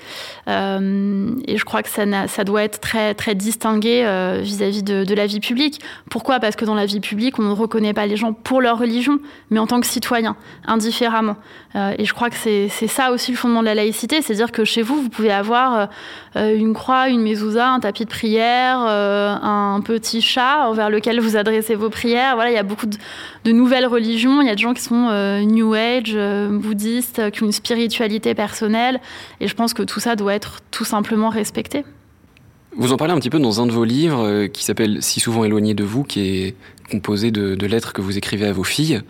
et 0.48 1.58
je 1.58 1.63
crois 1.63 1.84
que 1.84 1.89
ça, 1.89 2.05
ça 2.27 2.43
doit 2.43 2.63
être 2.63 2.79
très, 2.79 3.13
très 3.13 3.36
distingué 3.36 4.03
vis-à-vis 4.41 4.84
de, 4.84 5.13
la 5.13 5.25
vie 5.25 5.39
publique. 5.39 5.81
Pourquoi? 6.10 6.39
Parce 6.39 6.55
que 6.55 6.65
dans 6.65 6.75
la 6.75 6.86
vie 6.86 7.00
publique, 7.00 7.39
on 7.39 7.43
ne 7.43 7.53
reconnaît 7.53 7.93
pas 7.93 8.05
les 8.05 8.17
gens 8.17 8.34
pour 8.34 8.62
leur 8.62 8.79
religion, 8.79 9.20
mais 9.50 9.60
en 9.60 9.67
tant 9.67 9.79
que 9.79 9.88
citoyens 9.88 10.36
indifféremment. 10.65 11.36
Euh, 11.75 11.93
et 11.98 12.05
je 12.05 12.13
crois 12.13 12.29
que 12.29 12.36
c'est 12.36 12.70
ça 12.88 13.12
aussi 13.12 13.31
le 13.31 13.38
fondement 13.38 13.62
de 13.62 13.65
la 13.65 13.75
laïcité, 13.75 14.22
c'est-à-dire 14.22 14.51
que 14.51 14.65
chez 14.65 14.81
vous, 14.81 15.01
vous 15.01 15.10
pouvez 15.10 15.31
avoir 15.31 15.89
euh, 16.36 16.55
une 16.55 16.74
croix, 16.74 17.08
une 17.08 17.22
mezouza, 17.22 17.70
un 17.70 17.79
tapis 17.79 18.05
de 18.05 18.10
prière, 18.10 18.79
euh, 18.88 19.34
un 19.41 19.79
petit 19.81 20.22
chat 20.22 20.70
vers 20.74 20.89
lequel 20.89 21.20
vous 21.20 21.38
adressez 21.38 21.75
vos 21.75 21.89
prières. 21.89 22.36
Voilà, 22.36 22.51
il 22.51 22.55
y 22.55 22.60
a 22.60 22.63
beaucoup 22.63 22.88
de, 22.88 23.51
nouvelles 23.51 23.86
religions, 23.86 24.41
il 24.41 24.48
y 24.48 24.50
a 24.50 24.55
des 24.55 24.62
gens 24.62 24.74
qui 24.74 24.81
sont 24.81 25.12
New 25.41 25.74
Age, 25.74 26.17
bouddhistes, 26.50 27.31
qui 27.31 27.43
ont 27.43 27.48
une 27.48 27.51
spiritualité 27.51 28.34
personnelle, 28.34 29.00
et 29.41 29.48
je 29.48 29.55
pense 29.55 29.74
que 29.74 29.83
tout 29.83 30.00
ça 30.00 30.15
doit 30.15 30.33
être 30.33 30.60
tout 30.71 30.86
simplement 30.86 31.29
respecté. 31.29 31.83
Vous 32.77 32.93
en 32.93 32.98
parlez 32.98 33.13
un 33.13 33.19
petit 33.19 33.29
peu 33.29 33.39
dans 33.39 33.60
un 33.60 33.65
de 33.65 33.71
vos 33.74 33.83
livres 33.83 34.45
qui 34.48 34.63
s'appelle 34.63 35.01
Si 35.01 35.19
souvent 35.19 35.43
éloigné 35.43 35.74
de 35.74 35.83
vous, 35.83 36.03
qui 36.05 36.21
est 36.21 36.55
composé 36.91 37.31
de, 37.31 37.65
lettres 37.65 37.93
que 37.93 38.01
vous 38.01 38.17
écrivez 38.17 38.45
à 38.45 38.51
vos 38.51 38.63
filles. 38.63 39.01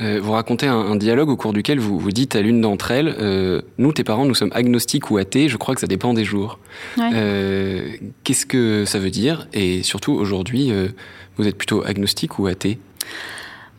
Euh, 0.00 0.20
vous 0.22 0.32
racontez 0.32 0.66
un, 0.66 0.96
dialogue 0.96 1.30
au 1.30 1.36
cours 1.36 1.52
duquel 1.52 1.80
vous, 1.80 1.98
vous 1.98 2.12
dites 2.12 2.36
à 2.36 2.42
l'une 2.42 2.60
d'entre 2.60 2.90
elles 2.90 3.14
euh, 3.18 3.62
Nous, 3.78 3.92
tes 3.92 4.04
parents, 4.04 4.26
nous 4.26 4.34
sommes 4.34 4.52
agnostiques 4.52 5.10
ou 5.10 5.16
athées, 5.16 5.48
je 5.48 5.56
crois 5.56 5.74
que 5.74 5.80
ça 5.80 5.86
dépend 5.86 6.12
des 6.12 6.24
jours. 6.24 6.58
Euh, 6.98 7.88
qu'est-ce 8.24 8.46
que 8.46 8.84
ça 8.84 8.98
veut 8.98 9.10
dire? 9.10 9.48
Et 9.52 9.82
surtout, 9.82 10.12
aujourd'hui, 10.12 10.70
vous 11.36 11.48
êtes 11.48 11.56
plutôt 11.56 11.82
agnostique 11.84 12.38
ou 12.38 12.46
athée? 12.46 12.78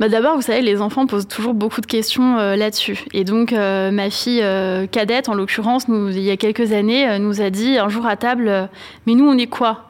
Bah 0.01 0.09
D'abord, 0.09 0.35
vous 0.35 0.41
savez, 0.41 0.61
les 0.61 0.81
enfants 0.81 1.05
posent 1.05 1.27
toujours 1.27 1.53
beaucoup 1.53 1.79
de 1.79 1.85
questions 1.85 2.35
là-dessus. 2.35 3.05
Et 3.13 3.23
donc, 3.23 3.51
ma 3.51 4.09
fille 4.09 4.43
cadette, 4.91 5.29
en 5.29 5.35
l'occurrence, 5.35 5.85
il 5.87 6.19
y 6.19 6.31
a 6.31 6.37
quelques 6.37 6.73
années, 6.73 7.19
nous 7.19 7.39
a 7.39 7.51
dit 7.51 7.77
un 7.77 7.87
jour 7.87 8.07
à 8.07 8.17
table 8.17 8.69
Mais 9.05 9.13
nous, 9.13 9.27
on 9.27 9.37
est 9.37 9.45
quoi? 9.45 9.89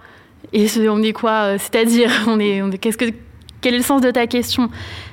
Et 0.53 0.67
on 0.89 1.01
est 1.01 1.13
quoi 1.13 1.57
C'est-à-dire, 1.57 2.11
on 2.27 2.39
est, 2.41 2.61
on 2.61 2.69
est 2.71 2.77
qu'est-ce 2.77 2.97
que 2.97 3.05
quel 3.61 3.75
est 3.75 3.77
le 3.77 3.83
sens 3.83 4.01
de 4.01 4.11
ta 4.11 4.27
question? 4.27 4.69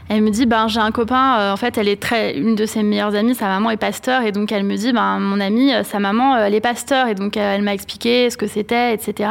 Elle 0.08 0.22
me 0.22 0.30
dit, 0.30 0.46
ben, 0.46 0.68
j'ai 0.68 0.80
un 0.80 0.90
copain, 0.90 1.38
euh, 1.38 1.52
en 1.52 1.56
fait, 1.58 1.76
elle 1.76 1.86
est 1.86 2.00
très, 2.00 2.34
une 2.34 2.54
de 2.54 2.64
ses 2.64 2.82
meilleures 2.82 3.14
amies, 3.14 3.34
sa 3.34 3.46
maman 3.46 3.70
est 3.70 3.76
pasteur, 3.76 4.22
et 4.22 4.32
donc 4.32 4.52
elle 4.52 4.64
me 4.64 4.74
dit, 4.74 4.92
ben, 4.92 5.18
mon 5.18 5.38
amie, 5.38 5.74
euh, 5.74 5.84
sa 5.84 5.98
maman, 5.98 6.34
euh, 6.34 6.46
elle 6.46 6.54
est 6.54 6.62
pasteur, 6.62 7.08
et 7.08 7.14
donc 7.14 7.36
elle 7.36 7.60
m'a 7.60 7.74
expliqué 7.74 8.30
ce 8.30 8.38
que 8.38 8.46
c'était, 8.46 8.94
etc. 8.94 9.28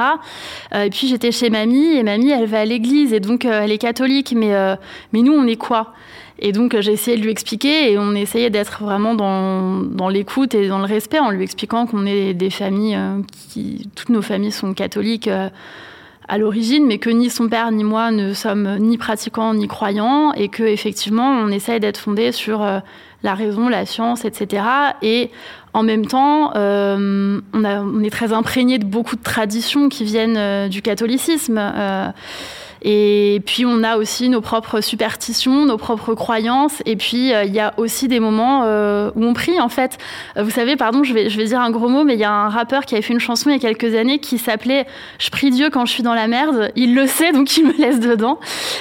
et 0.73 0.89
puis 0.91 1.07
j'étais 1.07 1.31
chez 1.31 1.49
mamie, 1.49 1.95
et 1.95 2.03
mamie, 2.03 2.29
elle 2.29 2.45
va 2.45 2.59
à 2.59 2.65
l'église, 2.65 3.11
et 3.11 3.19
donc 3.19 3.45
elle 3.45 3.71
est 3.71 3.79
catholique, 3.79 4.35
mais, 4.37 4.53
mais 5.13 5.21
nous, 5.21 5.33
on 5.33 5.47
est 5.47 5.55
quoi? 5.55 5.93
Et 6.39 6.51
donc 6.51 6.79
j'ai 6.79 6.91
essayé 6.91 7.17
de 7.17 7.23
lui 7.23 7.31
expliquer 7.31 7.91
et 7.91 7.97
on 7.97 8.13
essayait 8.13 8.51
d'être 8.51 8.83
vraiment 8.83 9.15
dans, 9.15 9.81
dans 9.81 10.07
l'écoute 10.07 10.53
et 10.53 10.67
dans 10.67 10.77
le 10.77 10.85
respect 10.85 11.17
en 11.17 11.31
lui 11.31 11.43
expliquant 11.43 11.87
qu'on 11.87 12.05
est 12.05 12.35
des 12.35 12.51
familles 12.51 12.95
qui 13.49 13.89
toutes 13.95 14.09
nos 14.09 14.21
familles 14.21 14.51
sont 14.51 14.75
catholiques 14.75 15.31
à 16.27 16.37
l'origine, 16.37 16.85
mais 16.85 16.97
que 16.97 17.09
ni 17.09 17.29
son 17.29 17.47
père 17.47 17.71
ni 17.71 17.83
moi 17.83 18.11
ne 18.11 18.33
sommes 18.33 18.77
ni 18.79 18.97
pratiquants 18.97 19.53
ni 19.53 19.67
croyants, 19.67 20.33
et 20.33 20.49
que 20.49 20.63
effectivement 20.63 21.29
on 21.29 21.49
essaye 21.49 21.79
d'être 21.79 21.97
fondé 21.97 22.31
sur 22.31 22.61
euh, 22.61 22.79
la 23.23 23.33
raison, 23.33 23.69
la 23.69 23.85
science, 23.85 24.25
etc. 24.25 24.63
Et 25.01 25.31
en 25.73 25.83
même 25.83 26.05
temps, 26.05 26.51
euh, 26.55 27.39
on, 27.53 28.03
est 28.03 28.09
très 28.09 28.33
imprégné 28.33 28.79
de 28.79 28.85
beaucoup 28.85 29.15
de 29.15 29.23
traditions 29.23 29.89
qui 29.89 30.03
viennent 30.03 30.37
euh, 30.37 30.67
du 30.67 30.81
catholicisme. 30.81 31.59
Et 32.81 33.41
puis 33.45 33.65
on 33.65 33.83
a 33.83 33.97
aussi 33.97 34.29
nos 34.29 34.41
propres 34.41 34.81
superstitions, 34.81 35.65
nos 35.65 35.77
propres 35.77 36.13
croyances. 36.13 36.81
Et 36.85 36.95
puis 36.95 37.33
euh, 37.33 37.43
il 37.43 37.53
y 37.53 37.59
a 37.59 37.73
aussi 37.77 38.07
des 38.07 38.19
moments 38.19 38.63
euh, 38.65 39.11
où 39.15 39.23
on 39.23 39.33
prie 39.33 39.59
en 39.59 39.69
fait. 39.69 39.97
Euh, 40.37 40.43
vous 40.43 40.51
savez, 40.51 40.75
pardon, 40.75 41.03
je 41.03 41.13
vais, 41.13 41.29
je 41.29 41.37
vais 41.37 41.45
dire 41.45 41.59
un 41.59 41.71
gros 41.71 41.89
mot, 41.89 42.03
mais 42.03 42.13
il 42.13 42.19
y 42.19 42.25
a 42.25 42.31
un 42.31 42.49
rappeur 42.49 42.85
qui 42.85 42.95
avait 42.95 43.01
fait 43.01 43.13
une 43.13 43.19
chanson 43.19 43.49
il 43.49 43.53
y 43.53 43.55
a 43.55 43.59
quelques 43.59 43.95
années 43.95 44.19
qui 44.19 44.37
s'appelait 44.37 44.85
Je 45.19 45.29
prie 45.29 45.49
Dieu 45.49 45.69
quand 45.69 45.85
je 45.85 45.93
suis 45.93 46.03
dans 46.03 46.13
la 46.13 46.27
merde. 46.27 46.71
Il 46.75 46.95
le 46.95 47.07
sait, 47.07 47.31
donc 47.31 47.55
il 47.57 47.67
me 47.67 47.73
laisse 47.73 47.99
dedans. 47.99 48.39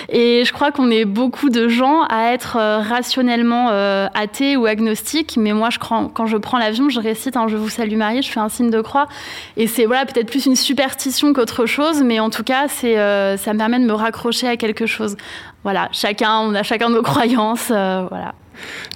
Et 0.09 0.45
je 0.45 0.53
crois 0.53 0.73
qu'on 0.73 0.91
est 0.91 1.05
beaucoup 1.05 1.51
de 1.51 1.69
gens 1.69 2.03
à 2.09 2.33
être 2.33 2.57
rationnellement 2.57 3.69
athées 4.15 4.57
ou 4.57 4.67
agnostiques. 4.67 5.37
Mais 5.37 5.53
moi, 5.53 5.71
je 5.71 5.79
crois, 5.79 6.11
quand 6.13 6.27
je 6.27 6.37
prends 6.37 6.59
l'avion, 6.59 6.89
je 6.89 7.01
récite 7.01 7.37
Je 7.49 7.57
vous 7.57 7.69
salue 7.69 7.97
Marie, 7.97 8.23
je 8.23 8.31
fais 8.31 8.41
un 8.41 8.49
signe 8.49 8.71
de 8.71 8.81
croix. 8.81 9.09
Et 9.57 9.67
c'est 9.67 9.87
voilà, 9.87 10.05
peut-être 10.05 10.31
plus 10.31 10.47
une 10.47 10.57
superstition 10.57 11.33
qu'autre 11.33 11.67
chose, 11.67 12.03
mais 12.03 12.21
en 12.21 12.31
tout 12.31 12.45
cas, 12.45 12.69
ça 12.69 13.53
me 13.53 13.59
permet 13.59 13.79
de 13.79 13.86
me 13.87 13.95
raccrocher 13.95 14.49
à 14.49 14.57
quelque 14.57 14.87
chose. 14.87 15.17
Voilà, 15.63 15.89
chacun, 15.93 16.39
on 16.41 16.55
a 16.55 16.63
chacun 16.63 16.89
nos 16.89 17.03
croyances, 17.03 17.71
euh, 17.71 18.07
voilà. 18.09 18.35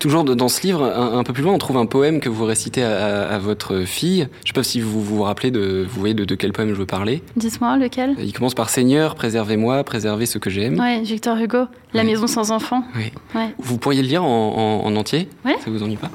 Toujours 0.01 0.25
dans 0.25 0.49
ce 0.49 0.63
livre, 0.63 0.83
un, 0.85 1.23
peu 1.23 1.35
plus 1.35 1.43
loin, 1.43 1.53
on 1.53 1.59
trouve 1.59 1.77
un 1.77 1.85
poème 1.85 2.21
que 2.21 2.31
vous 2.31 2.47
récitez 2.47 2.83
à, 2.83 3.39
votre 3.39 3.81
fille. 3.81 4.27
Je 4.39 4.45
ne 4.45 4.47
sais 4.47 4.53
pas 4.55 4.63
si 4.63 4.81
vous 4.81 5.03
vous 5.03 5.23
rappelez 5.23 5.51
de, 5.51 5.87
vous 5.87 6.01
voyez 6.01 6.15
de, 6.15 6.35
quel 6.35 6.53
poème 6.53 6.71
je 6.71 6.75
veux 6.75 6.87
parler. 6.87 7.23
Dites-moi 7.37 7.77
lequel? 7.77 8.17
Il 8.19 8.33
commence 8.33 8.55
par 8.55 8.71
Seigneur, 8.71 9.15
préservez-moi, 9.15 9.85
préservez 9.85 10.25
ce 10.25 10.39
que 10.39 10.49
j'aime. 10.49 10.81
Oui, 10.81 11.03
Victor 11.03 11.37
Hugo, 11.37 11.67
La 11.93 12.05
maison 12.05 12.27
sans 12.27 12.53
enfants. 12.53 12.85
Oui. 12.97 13.13
Vous 13.59 13.77
pourriez 13.77 14.01
le 14.01 14.09
lire 14.09 14.25
en, 14.25 14.83
en 14.85 14.97
entier? 14.97 15.29
Ouais. 15.45 15.57
Ça 15.63 15.71
vous 15.71 15.83
ennuie 15.83 15.97
pas? 15.97 16.11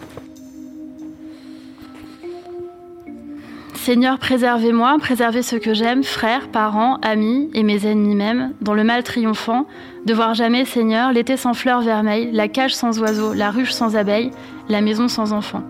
Seigneur, 3.85 4.17
préservez-moi, 4.17 4.97
préservez 4.97 5.43
ce 5.43 5.57
que 5.57 5.75
j'aime, 5.75 6.03
frères, 6.03 6.47
parents, 6.47 6.95
amis 7.03 7.51
et 7.53 7.61
mes 7.61 7.85
ennemis 7.85 8.15
même, 8.15 8.55
dans 8.59 8.73
le 8.73 8.83
mal 8.83 9.03
triomphant, 9.03 9.67
de 10.07 10.13
voir 10.15 10.33
jamais, 10.33 10.65
Seigneur, 10.65 11.13
l'été 11.13 11.37
sans 11.37 11.53
fleurs 11.53 11.81
vermeilles, 11.81 12.31
la 12.31 12.47
cage 12.47 12.73
sans 12.73 12.99
oiseaux, 12.99 13.35
la 13.35 13.51
ruche 13.51 13.69
sans 13.69 13.95
abeilles, 13.95 14.31
la 14.69 14.81
maison 14.81 15.07
sans 15.07 15.33
enfants. 15.33 15.61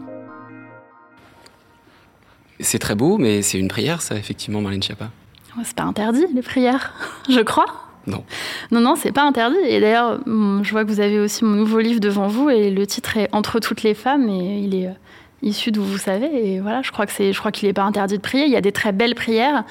C'est 2.62 2.80
très 2.80 2.96
beau, 2.96 3.18
mais 3.18 3.42
c'est 3.42 3.60
une 3.60 3.68
prière, 3.68 4.02
ça, 4.02 4.16
effectivement, 4.16 4.62
Marlène 4.62 4.82
Schiappa. 4.82 5.10
C'est 5.66 5.76
pas 5.76 5.84
interdit, 5.84 6.26
les 6.34 6.42
prières, 6.42 6.94
je 7.30 7.42
crois. 7.42 7.66
Non. 8.08 8.24
Non, 8.72 8.80
non, 8.80 8.96
c'est 8.96 9.12
pas 9.12 9.24
interdit. 9.24 9.58
Et 9.68 9.82
d'ailleurs, 9.82 10.22
je 10.26 10.72
vois 10.72 10.86
que 10.86 10.90
vous 10.90 11.02
avez 11.02 11.20
aussi 11.20 11.44
mon 11.44 11.56
nouveau 11.56 11.80
livre 11.80 12.00
devant 12.00 12.28
vous, 12.28 12.50
et 12.50 12.70
le 12.70 12.88
titre 12.88 13.18
est 13.18 13.28
Entre 13.34 13.60
toutes 13.60 13.84
les 13.84 13.94
femmes, 13.94 14.30
et 14.30 14.60
il 14.60 14.74
est 14.74 14.90
issu 15.42 15.72
d'où 15.72 15.84
vous 15.84 15.98
savez. 15.98 16.30
Et 16.56 16.60
voilà, 16.60 16.82
je 16.82 16.92
crois 16.92 17.06
que 17.06 17.12
c'est, 17.12 17.34
je 17.34 17.40
crois 17.40 17.52
qu'il 17.52 17.68
n'est 17.68 17.74
pas 17.74 17.84
interdit 17.84 18.18
de 18.18 18.22
prier. 18.22 18.46
Il 18.46 18.52
y 18.52 18.56
a 18.56 18.62
des 18.62 18.72
très 18.72 18.92
belles 18.92 19.16
prières. 19.16 19.64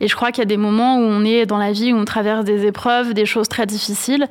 Et 0.00 0.08
je 0.08 0.14
crois 0.14 0.30
qu'il 0.30 0.38
y 0.38 0.42
a 0.42 0.46
des 0.46 0.56
moments 0.56 0.98
où 0.98 1.02
on 1.02 1.24
est 1.24 1.46
dans 1.46 1.58
la 1.58 1.72
vie, 1.72 1.92
où 1.92 1.96
on 1.96 2.04
traverse 2.04 2.44
des 2.44 2.66
épreuves, 2.66 3.14
des 3.14 3.26
choses 3.26 3.48
très 3.48 3.66
difficiles. 3.66 4.26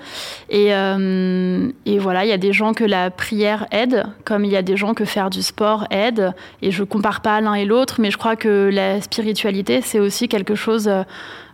Et, 0.50 0.74
euh, 0.74 1.70
et 1.86 2.00
voilà, 2.00 2.26
il 2.26 2.30
y 2.30 2.34
a 2.34 2.38
des 2.38 2.54
gens 2.54 2.74
que 2.74 2.84
la 2.84 3.12
prière 3.12 3.68
aide, 3.72 4.06
comme 4.24 4.46
il 4.46 4.52
y 4.52 4.58
a 4.58 4.62
des 4.62 4.78
gens 4.78 4.94
que 4.94 5.06
faire 5.06 5.30
du 5.30 5.42
sport 5.42 5.86
aide. 5.92 6.34
Et 6.62 6.72
je 6.72 6.84
compare 6.84 7.22
pas 7.22 7.42
l'un 7.42 7.56
et 7.56 7.66
l'autre, 7.66 7.96
mais 8.00 8.12
je 8.12 8.18
crois 8.18 8.36
que 8.36 8.70
la 8.72 9.02
spiritualité, 9.02 9.82
c'est 9.82 10.00
aussi 10.00 10.28
quelque 10.28 10.56
chose 10.56 10.90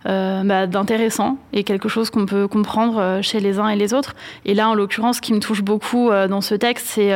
euh, 0.08 0.44
bah, 0.44 0.68
d'intéressant 0.68 1.38
et 1.54 1.64
quelque 1.64 1.90
chose 1.90 2.10
qu'on 2.10 2.26
peut 2.26 2.48
comprendre 2.48 3.20
chez 3.22 3.40
les 3.40 3.60
uns 3.60 3.70
et 3.70 3.76
les 3.76 3.94
autres. 3.94 4.16
Et 4.46 4.54
là, 4.54 4.70
en 4.70 4.76
l'occurrence, 4.76 5.18
ce 5.18 5.22
qui 5.22 5.34
me 5.34 5.40
touche 5.40 5.62
beaucoup 5.62 6.10
euh, 6.10 6.28
dans 6.28 6.42
ce 6.42 6.56
texte, 6.56 6.88
c'est 6.90 7.12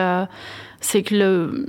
c'est 0.85 1.01
que 1.01 1.65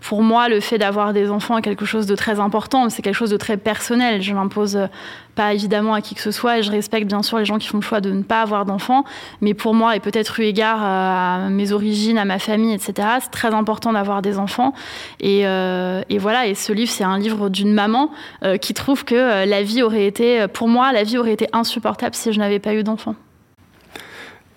pour 0.00 0.22
moi, 0.22 0.48
le 0.48 0.58
fait 0.58 0.78
d'avoir 0.78 1.12
des 1.12 1.30
enfants 1.30 1.58
est 1.58 1.62
quelque 1.62 1.84
chose 1.84 2.06
de 2.06 2.16
très 2.16 2.40
important, 2.40 2.90
c'est 2.90 3.02
quelque 3.02 3.14
chose 3.14 3.30
de 3.30 3.36
très 3.36 3.56
personnel. 3.56 4.20
Je 4.20 4.34
l'impose 4.34 4.88
pas 5.36 5.54
évidemment 5.54 5.94
à 5.94 6.00
qui 6.00 6.16
que 6.16 6.20
ce 6.20 6.32
soit 6.32 6.58
et 6.58 6.64
je 6.64 6.72
respecte 6.72 7.06
bien 7.06 7.22
sûr 7.22 7.38
les 7.38 7.44
gens 7.44 7.58
qui 7.58 7.68
font 7.68 7.78
le 7.78 7.84
choix 7.84 8.00
de 8.00 8.10
ne 8.10 8.24
pas 8.24 8.42
avoir 8.42 8.64
d'enfants, 8.64 9.04
mais 9.40 9.54
pour 9.54 9.74
moi, 9.74 9.94
et 9.94 10.00
peut-être 10.00 10.40
eu 10.40 10.42
égard 10.42 10.80
à 10.82 11.48
mes 11.50 11.70
origines, 11.70 12.18
à 12.18 12.24
ma 12.24 12.40
famille, 12.40 12.74
etc., 12.74 13.08
c'est 13.20 13.30
très 13.30 13.54
important 13.54 13.92
d'avoir 13.92 14.22
des 14.22 14.38
enfants. 14.40 14.74
Et, 15.20 15.46
euh, 15.46 16.02
et, 16.08 16.18
voilà, 16.18 16.48
et 16.48 16.56
ce 16.56 16.72
livre, 16.72 16.90
c'est 16.90 17.04
un 17.04 17.18
livre 17.18 17.50
d'une 17.50 17.72
maman 17.72 18.10
euh, 18.42 18.56
qui 18.56 18.74
trouve 18.74 19.04
que 19.04 19.14
euh, 19.14 19.46
la 19.46 19.62
vie 19.62 19.82
aurait 19.82 20.06
été, 20.06 20.48
pour 20.48 20.66
moi, 20.66 20.90
la 20.90 21.04
vie 21.04 21.16
aurait 21.16 21.34
été 21.34 21.46
insupportable 21.52 22.16
si 22.16 22.32
je 22.32 22.40
n'avais 22.40 22.58
pas 22.58 22.74
eu 22.74 22.82
d'enfants. 22.82 23.14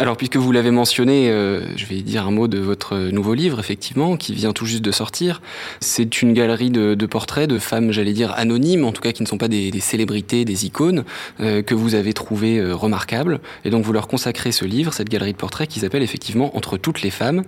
Alors, 0.02 0.18
puisque 0.18 0.38
vous 0.38 0.52
l'avez 0.52 0.72
mentionné, 0.72 1.30
euh, 1.30 1.62
je 1.78 1.86
vais 1.86 2.02
dire 2.02 2.26
un 2.26 2.32
mot 2.32 2.48
de 2.48 2.58
votre 2.58 2.98
nouveau 2.98 3.36
livre, 3.36 3.60
effectivement, 3.60 4.18
qui 4.18 4.34
vient 4.34 4.52
tout 4.52 4.66
juste 4.66 4.82
de 4.82 4.92
sortir. 4.92 5.44
C'est 5.80 6.24
une 6.24 6.34
galerie 6.34 6.72
de, 6.72 7.06
portraits 7.06 7.48
de 7.48 7.60
femmes, 7.60 7.92
j'allais 7.92 8.14
dire, 8.14 8.34
anonymes, 8.36 8.84
en 8.84 8.94
tout 8.94 9.02
cas 9.04 9.12
qui 9.12 9.22
ne 9.22 9.28
sont 9.28 9.38
pas 9.38 9.48
des, 9.48 9.72
célébrités, 9.80 10.44
des 10.44 10.66
icônes, 10.66 11.04
euh, 11.40 11.62
que 11.62 11.76
vous 11.76 11.94
avez 11.94 12.14
trouvées 12.14 12.58
euh, 12.58 12.74
remarquables. 12.74 13.42
Et 13.64 13.70
donc, 13.70 13.86
vous 13.86 13.94
leur 13.94 14.08
consacrez 14.08 14.52
ce 14.52 14.66
livre, 14.66 14.92
cette 14.92 15.08
galerie 15.08 15.34
de 15.34 15.38
portraits, 15.38 15.70
qui 15.70 15.82
s'appelle 15.82 16.02
effectivement 16.02 16.58
Entre 16.58 16.78
toutes 16.78 17.04
les 17.04 17.12
femmes, 17.12 17.44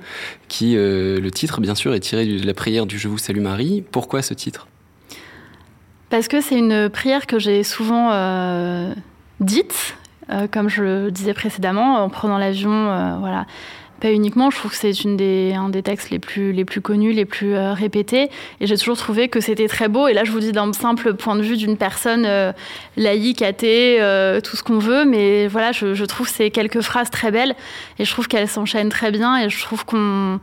qui, 0.47 0.75
le 0.75 1.29
titre, 1.31 1.59
bien 1.59 1.73
sûr, 1.73 1.95
est 1.95 2.01
tiré 2.01 2.27
de 2.27 2.45
la 2.45 2.53
prière 2.53 2.85
du 2.85 2.99
Je 2.99 3.07
vous 3.07 3.17
salue 3.17 3.41
Marie. 3.41 3.83
Pourquoi 3.89 4.21
ce 4.21 4.35
titre? 4.35 4.67
Parce 6.11 6.27
que 6.27 6.39
c'est 6.39 6.59
une 6.59 6.91
prière 6.91 7.25
que 7.25 7.39
j'ai 7.39 7.63
souvent 7.63 8.93
dite, 9.39 9.95
comme 10.51 10.69
je 10.69 10.83
le 10.83 11.11
disais 11.11 11.33
précédemment, 11.33 12.03
en 12.03 12.09
prenant 12.09 12.37
l'avion, 12.37 12.71
euh, 12.71 13.15
voilà 13.19 13.45
pas 14.03 14.11
uniquement, 14.11 14.51
je 14.51 14.57
trouve 14.57 14.71
que 14.71 14.77
c'est 14.77 15.05
une 15.05 15.15
des, 15.15 15.53
un 15.55 15.69
des 15.69 15.81
textes 15.81 16.09
les 16.09 16.19
plus, 16.19 16.51
les 16.51 16.65
plus 16.65 16.81
connus, 16.81 17.13
les 17.13 17.23
plus 17.23 17.55
euh, 17.55 17.71
répétés. 17.71 18.29
Et 18.59 18.67
j'ai 18.67 18.77
toujours 18.77 18.97
trouvé 18.97 19.29
que 19.29 19.39
c'était 19.39 19.69
très 19.69 19.87
beau. 19.87 20.09
Et 20.09 20.13
là, 20.13 20.25
je 20.25 20.31
vous 20.31 20.41
dis 20.41 20.51
d'un 20.51 20.73
simple 20.73 21.13
point 21.13 21.37
de 21.37 21.41
vue 21.41 21.55
d'une 21.55 21.77
personne 21.77 22.25
euh, 22.25 22.51
laïque, 22.97 23.41
athée, 23.41 24.01
euh, 24.01 24.41
tout 24.41 24.57
ce 24.57 24.63
qu'on 24.63 24.77
veut. 24.77 25.05
Mais 25.05 25.47
voilà, 25.47 25.71
je, 25.71 25.93
je, 25.93 26.03
trouve 26.03 26.27
ces 26.27 26.51
quelques 26.51 26.81
phrases 26.81 27.11
très 27.11 27.31
belles. 27.31 27.55
Et 27.97 28.03
je 28.03 28.11
trouve 28.11 28.27
qu'elles 28.27 28.49
s'enchaînent 28.49 28.89
très 28.89 29.09
bien. 29.09 29.37
Et 29.37 29.49
je 29.49 29.61
trouve 29.63 29.85
qu'on. 29.85 30.41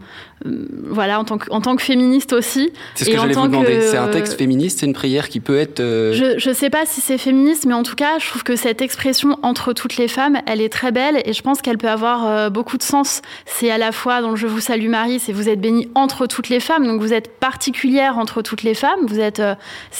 voilà, 0.86 1.20
en 1.20 1.24
tant, 1.24 1.36
que, 1.36 1.50
en 1.50 1.60
tant 1.60 1.76
que 1.76 1.82
féministe 1.82 2.32
aussi. 2.32 2.70
C'est 2.94 3.04
ce 3.04 3.10
que 3.10 3.16
j'allais 3.18 3.34
vous 3.34 3.46
demander. 3.46 3.82
C'est 3.82 3.98
un 3.98 4.08
texte 4.08 4.38
féministe, 4.38 4.78
c'est 4.78 4.86
une 4.86 4.94
prière 4.94 5.28
qui 5.28 5.40
peut 5.40 5.58
être. 5.58 5.80
Je 5.80 6.48
ne 6.48 6.54
sais 6.54 6.70
pas 6.70 6.86
si 6.86 7.02
c'est 7.02 7.18
féministe, 7.18 7.66
mais 7.66 7.74
en 7.74 7.82
tout 7.82 7.94
cas, 7.94 8.18
je 8.18 8.26
trouve 8.26 8.42
que 8.42 8.56
cette 8.56 8.80
expression 8.80 9.38
entre 9.42 9.74
toutes 9.74 9.98
les 9.98 10.08
femmes, 10.08 10.38
elle 10.46 10.62
est 10.62 10.72
très 10.72 10.92
belle. 10.92 11.20
Et 11.26 11.34
je 11.34 11.42
pense 11.42 11.60
qu'elle 11.60 11.76
peut 11.76 11.90
avoir 11.90 12.50
beaucoup 12.50 12.78
de 12.78 12.82
sens 12.82 13.20
c'est 13.52 13.70
à 13.70 13.78
la 13.78 13.92
fois 13.92 14.22
dans 14.22 14.36
Je 14.36 14.46
vous 14.46 14.60
salue 14.60 14.88
Marie, 14.88 15.18
c'est 15.18 15.32
vous 15.32 15.48
êtes 15.48 15.60
bénie 15.60 15.88
entre 15.94 16.26
toutes 16.26 16.48
les 16.48 16.60
femmes, 16.60 16.86
donc 16.86 17.00
vous 17.00 17.12
êtes 17.12 17.38
particulière 17.38 18.16
entre 18.16 18.42
toutes 18.42 18.62
les 18.62 18.74
femmes, 18.74 19.00
vous 19.06 19.18
êtes, 19.18 19.40
euh, 19.40 19.54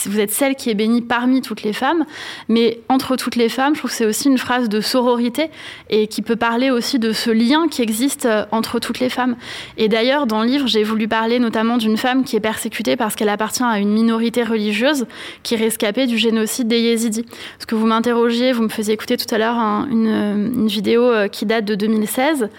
vous 0.05 0.19
êtes 0.19 0.31
celle 0.31 0.55
qui 0.55 0.69
est 0.69 0.73
bénie 0.73 1.01
parmi 1.01 1.41
toutes 1.41 1.61
les 1.61 1.73
femmes, 1.73 2.05
mais 2.47 2.79
entre 2.89 3.15
toutes 3.17 3.35
les 3.35 3.49
femmes, 3.49 3.75
je 3.75 3.79
trouve 3.79 3.91
que 3.91 3.97
c'est 3.97 4.05
aussi 4.05 4.29
une 4.29 4.37
phrase 4.37 4.69
de 4.69 4.79
sororité 4.81 5.51
et 5.89 6.07
qui 6.07 6.21
peut 6.21 6.37
parler 6.37 6.71
aussi 6.71 6.97
de 6.97 7.11
ce 7.11 7.29
lien 7.29 7.67
qui 7.67 7.81
existe 7.81 8.25
euh, 8.25 8.45
entre 8.51 8.79
toutes 8.79 8.99
les 8.99 9.09
femmes. 9.09 9.35
Et 9.77 9.89
d'ailleurs, 9.89 10.27
dans 10.27 10.41
le 10.41 10.47
livre, 10.47 10.67
j'ai 10.67 10.83
voulu 10.83 11.07
parler 11.07 11.39
notamment 11.39 11.77
d'une 11.77 11.97
femme 11.97 12.23
qui 12.23 12.37
est 12.37 12.41
persécutée 12.41 12.95
parce 12.95 13.15
qu'elle 13.15 13.29
appartient 13.29 13.63
à 13.63 13.79
une 13.79 13.91
minorité 13.91 14.43
religieuse 14.43 15.05
qui 15.43 15.55
est 15.55 15.57
rescapée 15.57 16.07
du 16.07 16.17
génocide 16.17 16.67
des 16.67 16.79
Yézidis. 16.79 17.25
Parce 17.57 17.65
que 17.67 17.75
vous 17.75 17.85
m'interrogiez, 17.85 18.53
vous 18.53 18.63
me 18.63 18.69
faisiez 18.69 18.93
écouter 18.93 19.17
tout 19.17 19.33
à 19.33 19.37
l'heure 19.37 19.57
une, 19.91 20.07
une, 20.55 20.67
vidéo 20.67 21.03
euh, 21.03 21.27
qui 21.27 21.45
date 21.45 21.65
de 21.65 21.75
2016, 21.75 22.49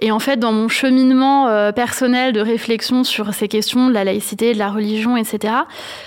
et 0.00 0.10
en 0.10 0.18
fait, 0.18 0.37
dans 0.38 0.52
mon 0.52 0.68
cheminement 0.68 1.48
euh, 1.48 1.72
personnel 1.72 2.32
de 2.32 2.40
réflexion 2.40 3.04
sur 3.04 3.34
ces 3.34 3.48
questions 3.48 3.88
de 3.88 3.94
la 3.94 4.04
laïcité, 4.04 4.54
de 4.54 4.58
la 4.58 4.70
religion, 4.70 5.16
etc., 5.16 5.54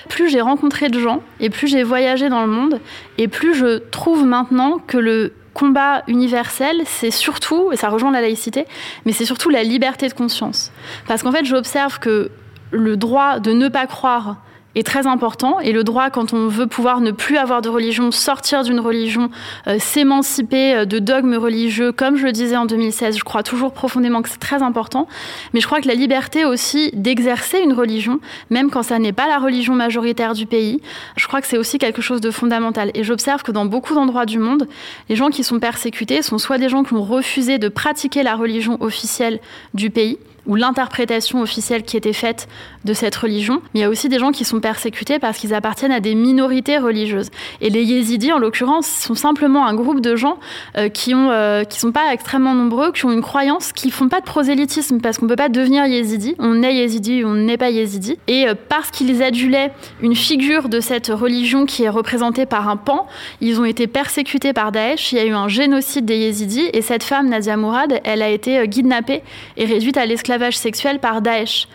plus 0.10 0.30
j'ai 0.30 0.42
rencontré 0.42 0.90
de 0.90 1.00
gens 1.00 1.22
et 1.40 1.50
plus 1.50 1.68
j'ai 1.68 1.84
voyagé 1.84 2.30
dans 2.30 2.42
le 2.42 2.52
monde, 2.52 2.80
et 3.18 3.28
plus 3.28 3.54
je 3.54 3.78
trouve 3.78 4.26
maintenant 4.26 4.80
que 4.80 4.98
le 4.98 5.34
combat 5.54 6.04
universel, 6.08 6.82
c'est 6.86 7.12
surtout, 7.12 7.72
et 7.72 7.76
ça 7.76 7.90
rejoint 7.90 8.12
la 8.12 8.22
laïcité, 8.22 8.66
mais 9.06 9.12
c'est 9.12 9.26
surtout 9.26 9.50
la 9.50 9.64
liberté 9.64 10.08
de 10.08 10.14
conscience. 10.14 10.72
Parce 11.08 11.24
qu'en 11.24 11.32
fait, 11.32 11.46
j'observe 11.46 12.00
que 12.00 12.32
le 12.72 12.98
droit 12.98 13.40
de 13.40 13.52
ne 13.52 13.68
pas 13.68 13.86
croire 13.86 14.38
est 14.76 14.84
très 14.84 15.08
important 15.08 15.60
et 15.60 15.72
le 15.72 15.84
droit 15.84 16.10
quand 16.10 16.34
on 16.34 16.48
veut 16.48 16.68
pouvoir 16.68 17.02
ne 17.02 17.12
plus 17.12 17.38
avoir 17.38 17.62
de 17.62 17.70
religion, 17.70 18.12
sortir 18.12 18.64
d'une 18.64 18.80
religion, 18.80 19.30
euh, 19.68 19.78
s'émanciper 19.80 20.76
euh, 20.76 20.86
de 20.86 21.00
dogmes 21.00 21.36
religieux, 21.36 21.92
comme 21.92 22.16
je 22.16 22.26
le 22.26 22.32
disais 22.32 22.56
en 22.56 22.66
2016, 22.66 23.18
je 23.18 23.24
crois 23.24 23.44
toujours 23.44 23.74
profondément 23.74 24.22
que 24.22 24.30
c'est 24.30 24.40
très 24.40 24.62
important, 24.64 25.08
mais 25.54 25.60
je 25.60 25.66
crois 25.66 25.82
que 25.82 25.88
la 25.88 25.94
liberté 25.94 26.46
aussi 26.46 26.92
d'exercer 26.94 27.60
une 27.60 27.74
religion, 27.74 28.20
même 28.50 28.70
quand 28.70 28.84
ça 28.84 29.00
n'est 29.00 29.14
pas 29.14 29.28
la 29.28 29.40
religion 29.40 29.76
majoritaire 29.76 30.34
du 30.34 30.46
pays, 30.46 30.82
je 31.18 31.28
crois 31.28 31.42
que 31.42 31.48
c'est 31.48 31.58
aussi 31.58 31.78
quelque 31.78 32.02
chose 32.02 32.22
de 32.22 32.32
fondamental. 32.32 32.92
Et 32.94 33.04
j'observe 33.04 33.44
que 33.44 33.52
dans 33.52 33.66
beaucoup 33.66 33.94
d'endroits 33.94 34.26
du 34.26 34.40
monde, 34.40 34.68
les 35.10 35.16
gens 35.16 35.30
qui 35.30 35.44
sont 35.44 35.60
persécutés 35.60 36.22
sont 36.22 36.38
soit 36.38 36.58
des 36.58 36.70
gens 36.70 36.84
qui 36.84 36.94
ont 36.94 37.04
refusé 37.04 37.58
de 37.58 37.70
pratiquer 37.70 38.24
la 38.24 38.36
religion 38.36 38.78
officielle 38.82 39.40
du 39.74 39.90
pays, 39.90 40.18
ou 40.46 40.56
l'interprétation 40.56 41.42
officielle 41.42 41.84
qui 41.84 41.98
était 41.98 42.14
faite 42.14 42.48
de 42.86 42.94
cette 42.94 43.16
religion. 43.16 43.62
Mais 43.74 43.82
il 43.82 43.84
y 43.84 43.86
a 43.86 43.90
aussi 43.90 44.10
des 44.10 44.20
gens 44.20 44.32
qui 44.32 44.44
sont 44.44 44.60
persécutés 44.60 45.20
parce 45.20 45.38
qu'ils 45.38 45.54
appartiennent 45.54 45.92
à 45.92 46.00
des 46.00 46.16
minorités 46.16 46.78
religieuses. 46.78 47.30
Et 47.62 47.70
les 47.70 47.84
yézidis, 47.84 48.32
en 48.32 48.40
l'occurrence, 48.40 48.88
sont 48.88 49.16
simplement 49.16 49.66
un 49.68 49.76
groupe 49.76 50.02
de 50.02 50.16
gens 50.16 50.38
euh, 50.78 50.90
qui 50.90 51.14
ont, 51.14 51.30
euh, 51.32 51.64
sont 51.70 51.92
pas 51.92 52.14
extrêmement 52.14 52.56
nombreux, 52.56 52.92
qui 52.92 53.06
ont 53.06 53.12
une 53.12 53.22
croyance, 53.22 53.72
qui 53.72 53.92
font 53.92 54.10
pas 54.10 54.20
de 54.20 54.26
prosélytisme 54.26 55.00
parce 55.00 55.18
qu'on 55.18 55.28
peut 55.28 55.36
pas 55.36 55.50
devenir 55.50 55.86
yézidi. 55.86 56.36
On 56.40 56.64
est 56.64 56.76
yézidi 56.76 57.24
ou 57.24 57.30
on 57.30 57.36
n'est 57.36 57.58
pas 57.58 57.70
yézidi. 57.70 58.18
Et 58.28 58.48
euh, 58.48 58.56
parce 58.70 58.90
qu'ils 58.90 59.22
adulaient 59.22 59.72
une 60.02 60.16
figure 60.16 60.70
de 60.70 60.80
cette 60.80 61.08
religion 61.08 61.66
qui 61.66 61.84
est 61.84 61.90
représentée 61.90 62.46
par 62.46 62.68
un 62.68 62.78
pan, 62.78 63.08
ils 63.42 63.60
ont 63.60 63.66
été 63.66 63.86
persécutés 63.88 64.54
par 64.54 64.72
Daesh. 64.72 65.12
Il 65.12 65.18
y 65.18 65.22
a 65.22 65.26
eu 65.26 65.34
un 65.34 65.48
génocide 65.48 66.06
des 66.06 66.18
yézidis 66.18 66.70
et 66.74 66.82
cette 66.82 67.04
femme, 67.04 67.30
Nadia 67.30 67.58
Mourad, 67.58 68.00
elle 68.04 68.22
a 68.22 68.30
été 68.30 68.68
kidnappée 68.68 69.22
et 69.58 69.66
réduite 69.66 69.98
à 69.98 70.06
l'esclavage 70.32 70.58
sexuel 70.58 71.00
par 71.00 71.22
Daesh. 71.22 71.68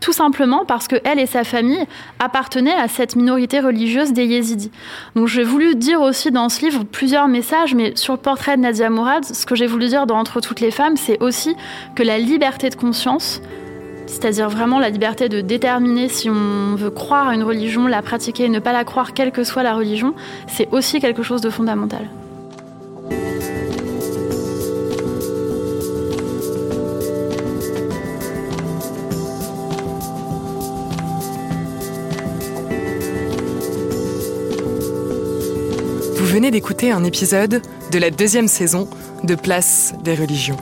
Tout 0.00 0.12
simplement 0.12 0.64
parce 0.64 0.88
que 0.88 0.96
elle 1.04 1.18
et 1.18 1.26
sa 1.26 1.44
famille 1.44 1.84
appartenaient 2.20 2.74
à 2.74 2.88
cette 2.88 3.16
minorité 3.16 3.60
religieuse 3.60 4.12
des 4.12 4.24
Yézidis. 4.24 4.70
Donc 5.14 5.26
j'ai 5.26 5.42
voulu 5.42 5.74
dire 5.74 6.00
aussi 6.00 6.30
dans 6.30 6.48
ce 6.48 6.64
livre 6.64 6.84
plusieurs 6.84 7.28
messages, 7.28 7.74
mais 7.74 7.92
sur 7.96 8.14
le 8.14 8.18
portrait 8.18 8.56
de 8.56 8.62
Nadia 8.62 8.88
Mourad, 8.88 9.24
ce 9.24 9.44
que 9.44 9.54
j'ai 9.54 9.66
voulu 9.66 9.88
dire 9.88 10.06
dans 10.06 10.18
Entre 10.18 10.40
toutes 10.40 10.60
les 10.60 10.70
femmes, 10.70 10.96
c'est 10.96 11.20
aussi 11.22 11.54
que 11.94 12.02
la 12.02 12.18
liberté 12.18 12.70
de 12.70 12.76
conscience, 12.76 13.42
c'est-à-dire 14.06 14.48
vraiment 14.48 14.78
la 14.78 14.88
liberté 14.88 15.28
de 15.28 15.42
déterminer 15.42 16.08
si 16.08 16.30
on 16.30 16.76
veut 16.76 16.90
croire 16.90 17.28
à 17.28 17.34
une 17.34 17.42
religion, 17.42 17.86
la 17.86 18.00
pratiquer 18.00 18.44
et 18.44 18.48
ne 18.48 18.60
pas 18.60 18.72
la 18.72 18.84
croire, 18.84 19.12
quelle 19.12 19.32
que 19.32 19.44
soit 19.44 19.62
la 19.62 19.74
religion, 19.74 20.14
c'est 20.46 20.68
aussi 20.72 21.00
quelque 21.00 21.22
chose 21.22 21.42
de 21.42 21.50
fondamental. 21.50 22.08
Venez 36.38 36.52
d'écouter 36.52 36.92
un 36.92 37.02
épisode 37.02 37.60
de 37.90 37.98
la 37.98 38.10
deuxième 38.10 38.46
saison 38.46 38.88
de 39.24 39.34
Place 39.34 39.92
des 40.04 40.14
religions. 40.14 40.56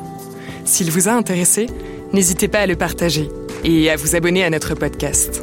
S'il 0.65 0.91
vous 0.91 1.07
a 1.07 1.13
intéressé, 1.13 1.67
n'hésitez 2.15 2.49
pas 2.49 2.61
à 2.61 2.67
le 2.67 2.77
partager 2.77 3.29
et 3.63 3.91
à 3.91 3.97
vous 3.97 4.17
abonner 4.17 4.43
à 4.43 4.49
notre 4.49 4.75
podcast. 4.75 5.43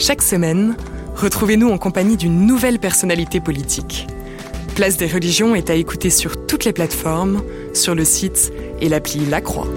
Chaque 0.00 0.22
semaine, 0.22 0.76
retrouvez-nous 1.14 1.68
en 1.68 1.78
compagnie 1.78 2.16
d'une 2.16 2.44
nouvelle 2.44 2.80
personnalité 2.80 3.38
politique. 3.38 4.08
Place 4.74 4.96
des 4.96 5.06
religions 5.06 5.54
est 5.54 5.70
à 5.70 5.74
écouter 5.74 6.10
sur 6.10 6.44
toutes 6.48 6.64
les 6.64 6.72
plateformes, 6.72 7.40
sur 7.72 7.94
le 7.94 8.04
site 8.04 8.52
et 8.80 8.88
l'appli 8.88 9.26
La 9.26 9.40
Croix. 9.40 9.68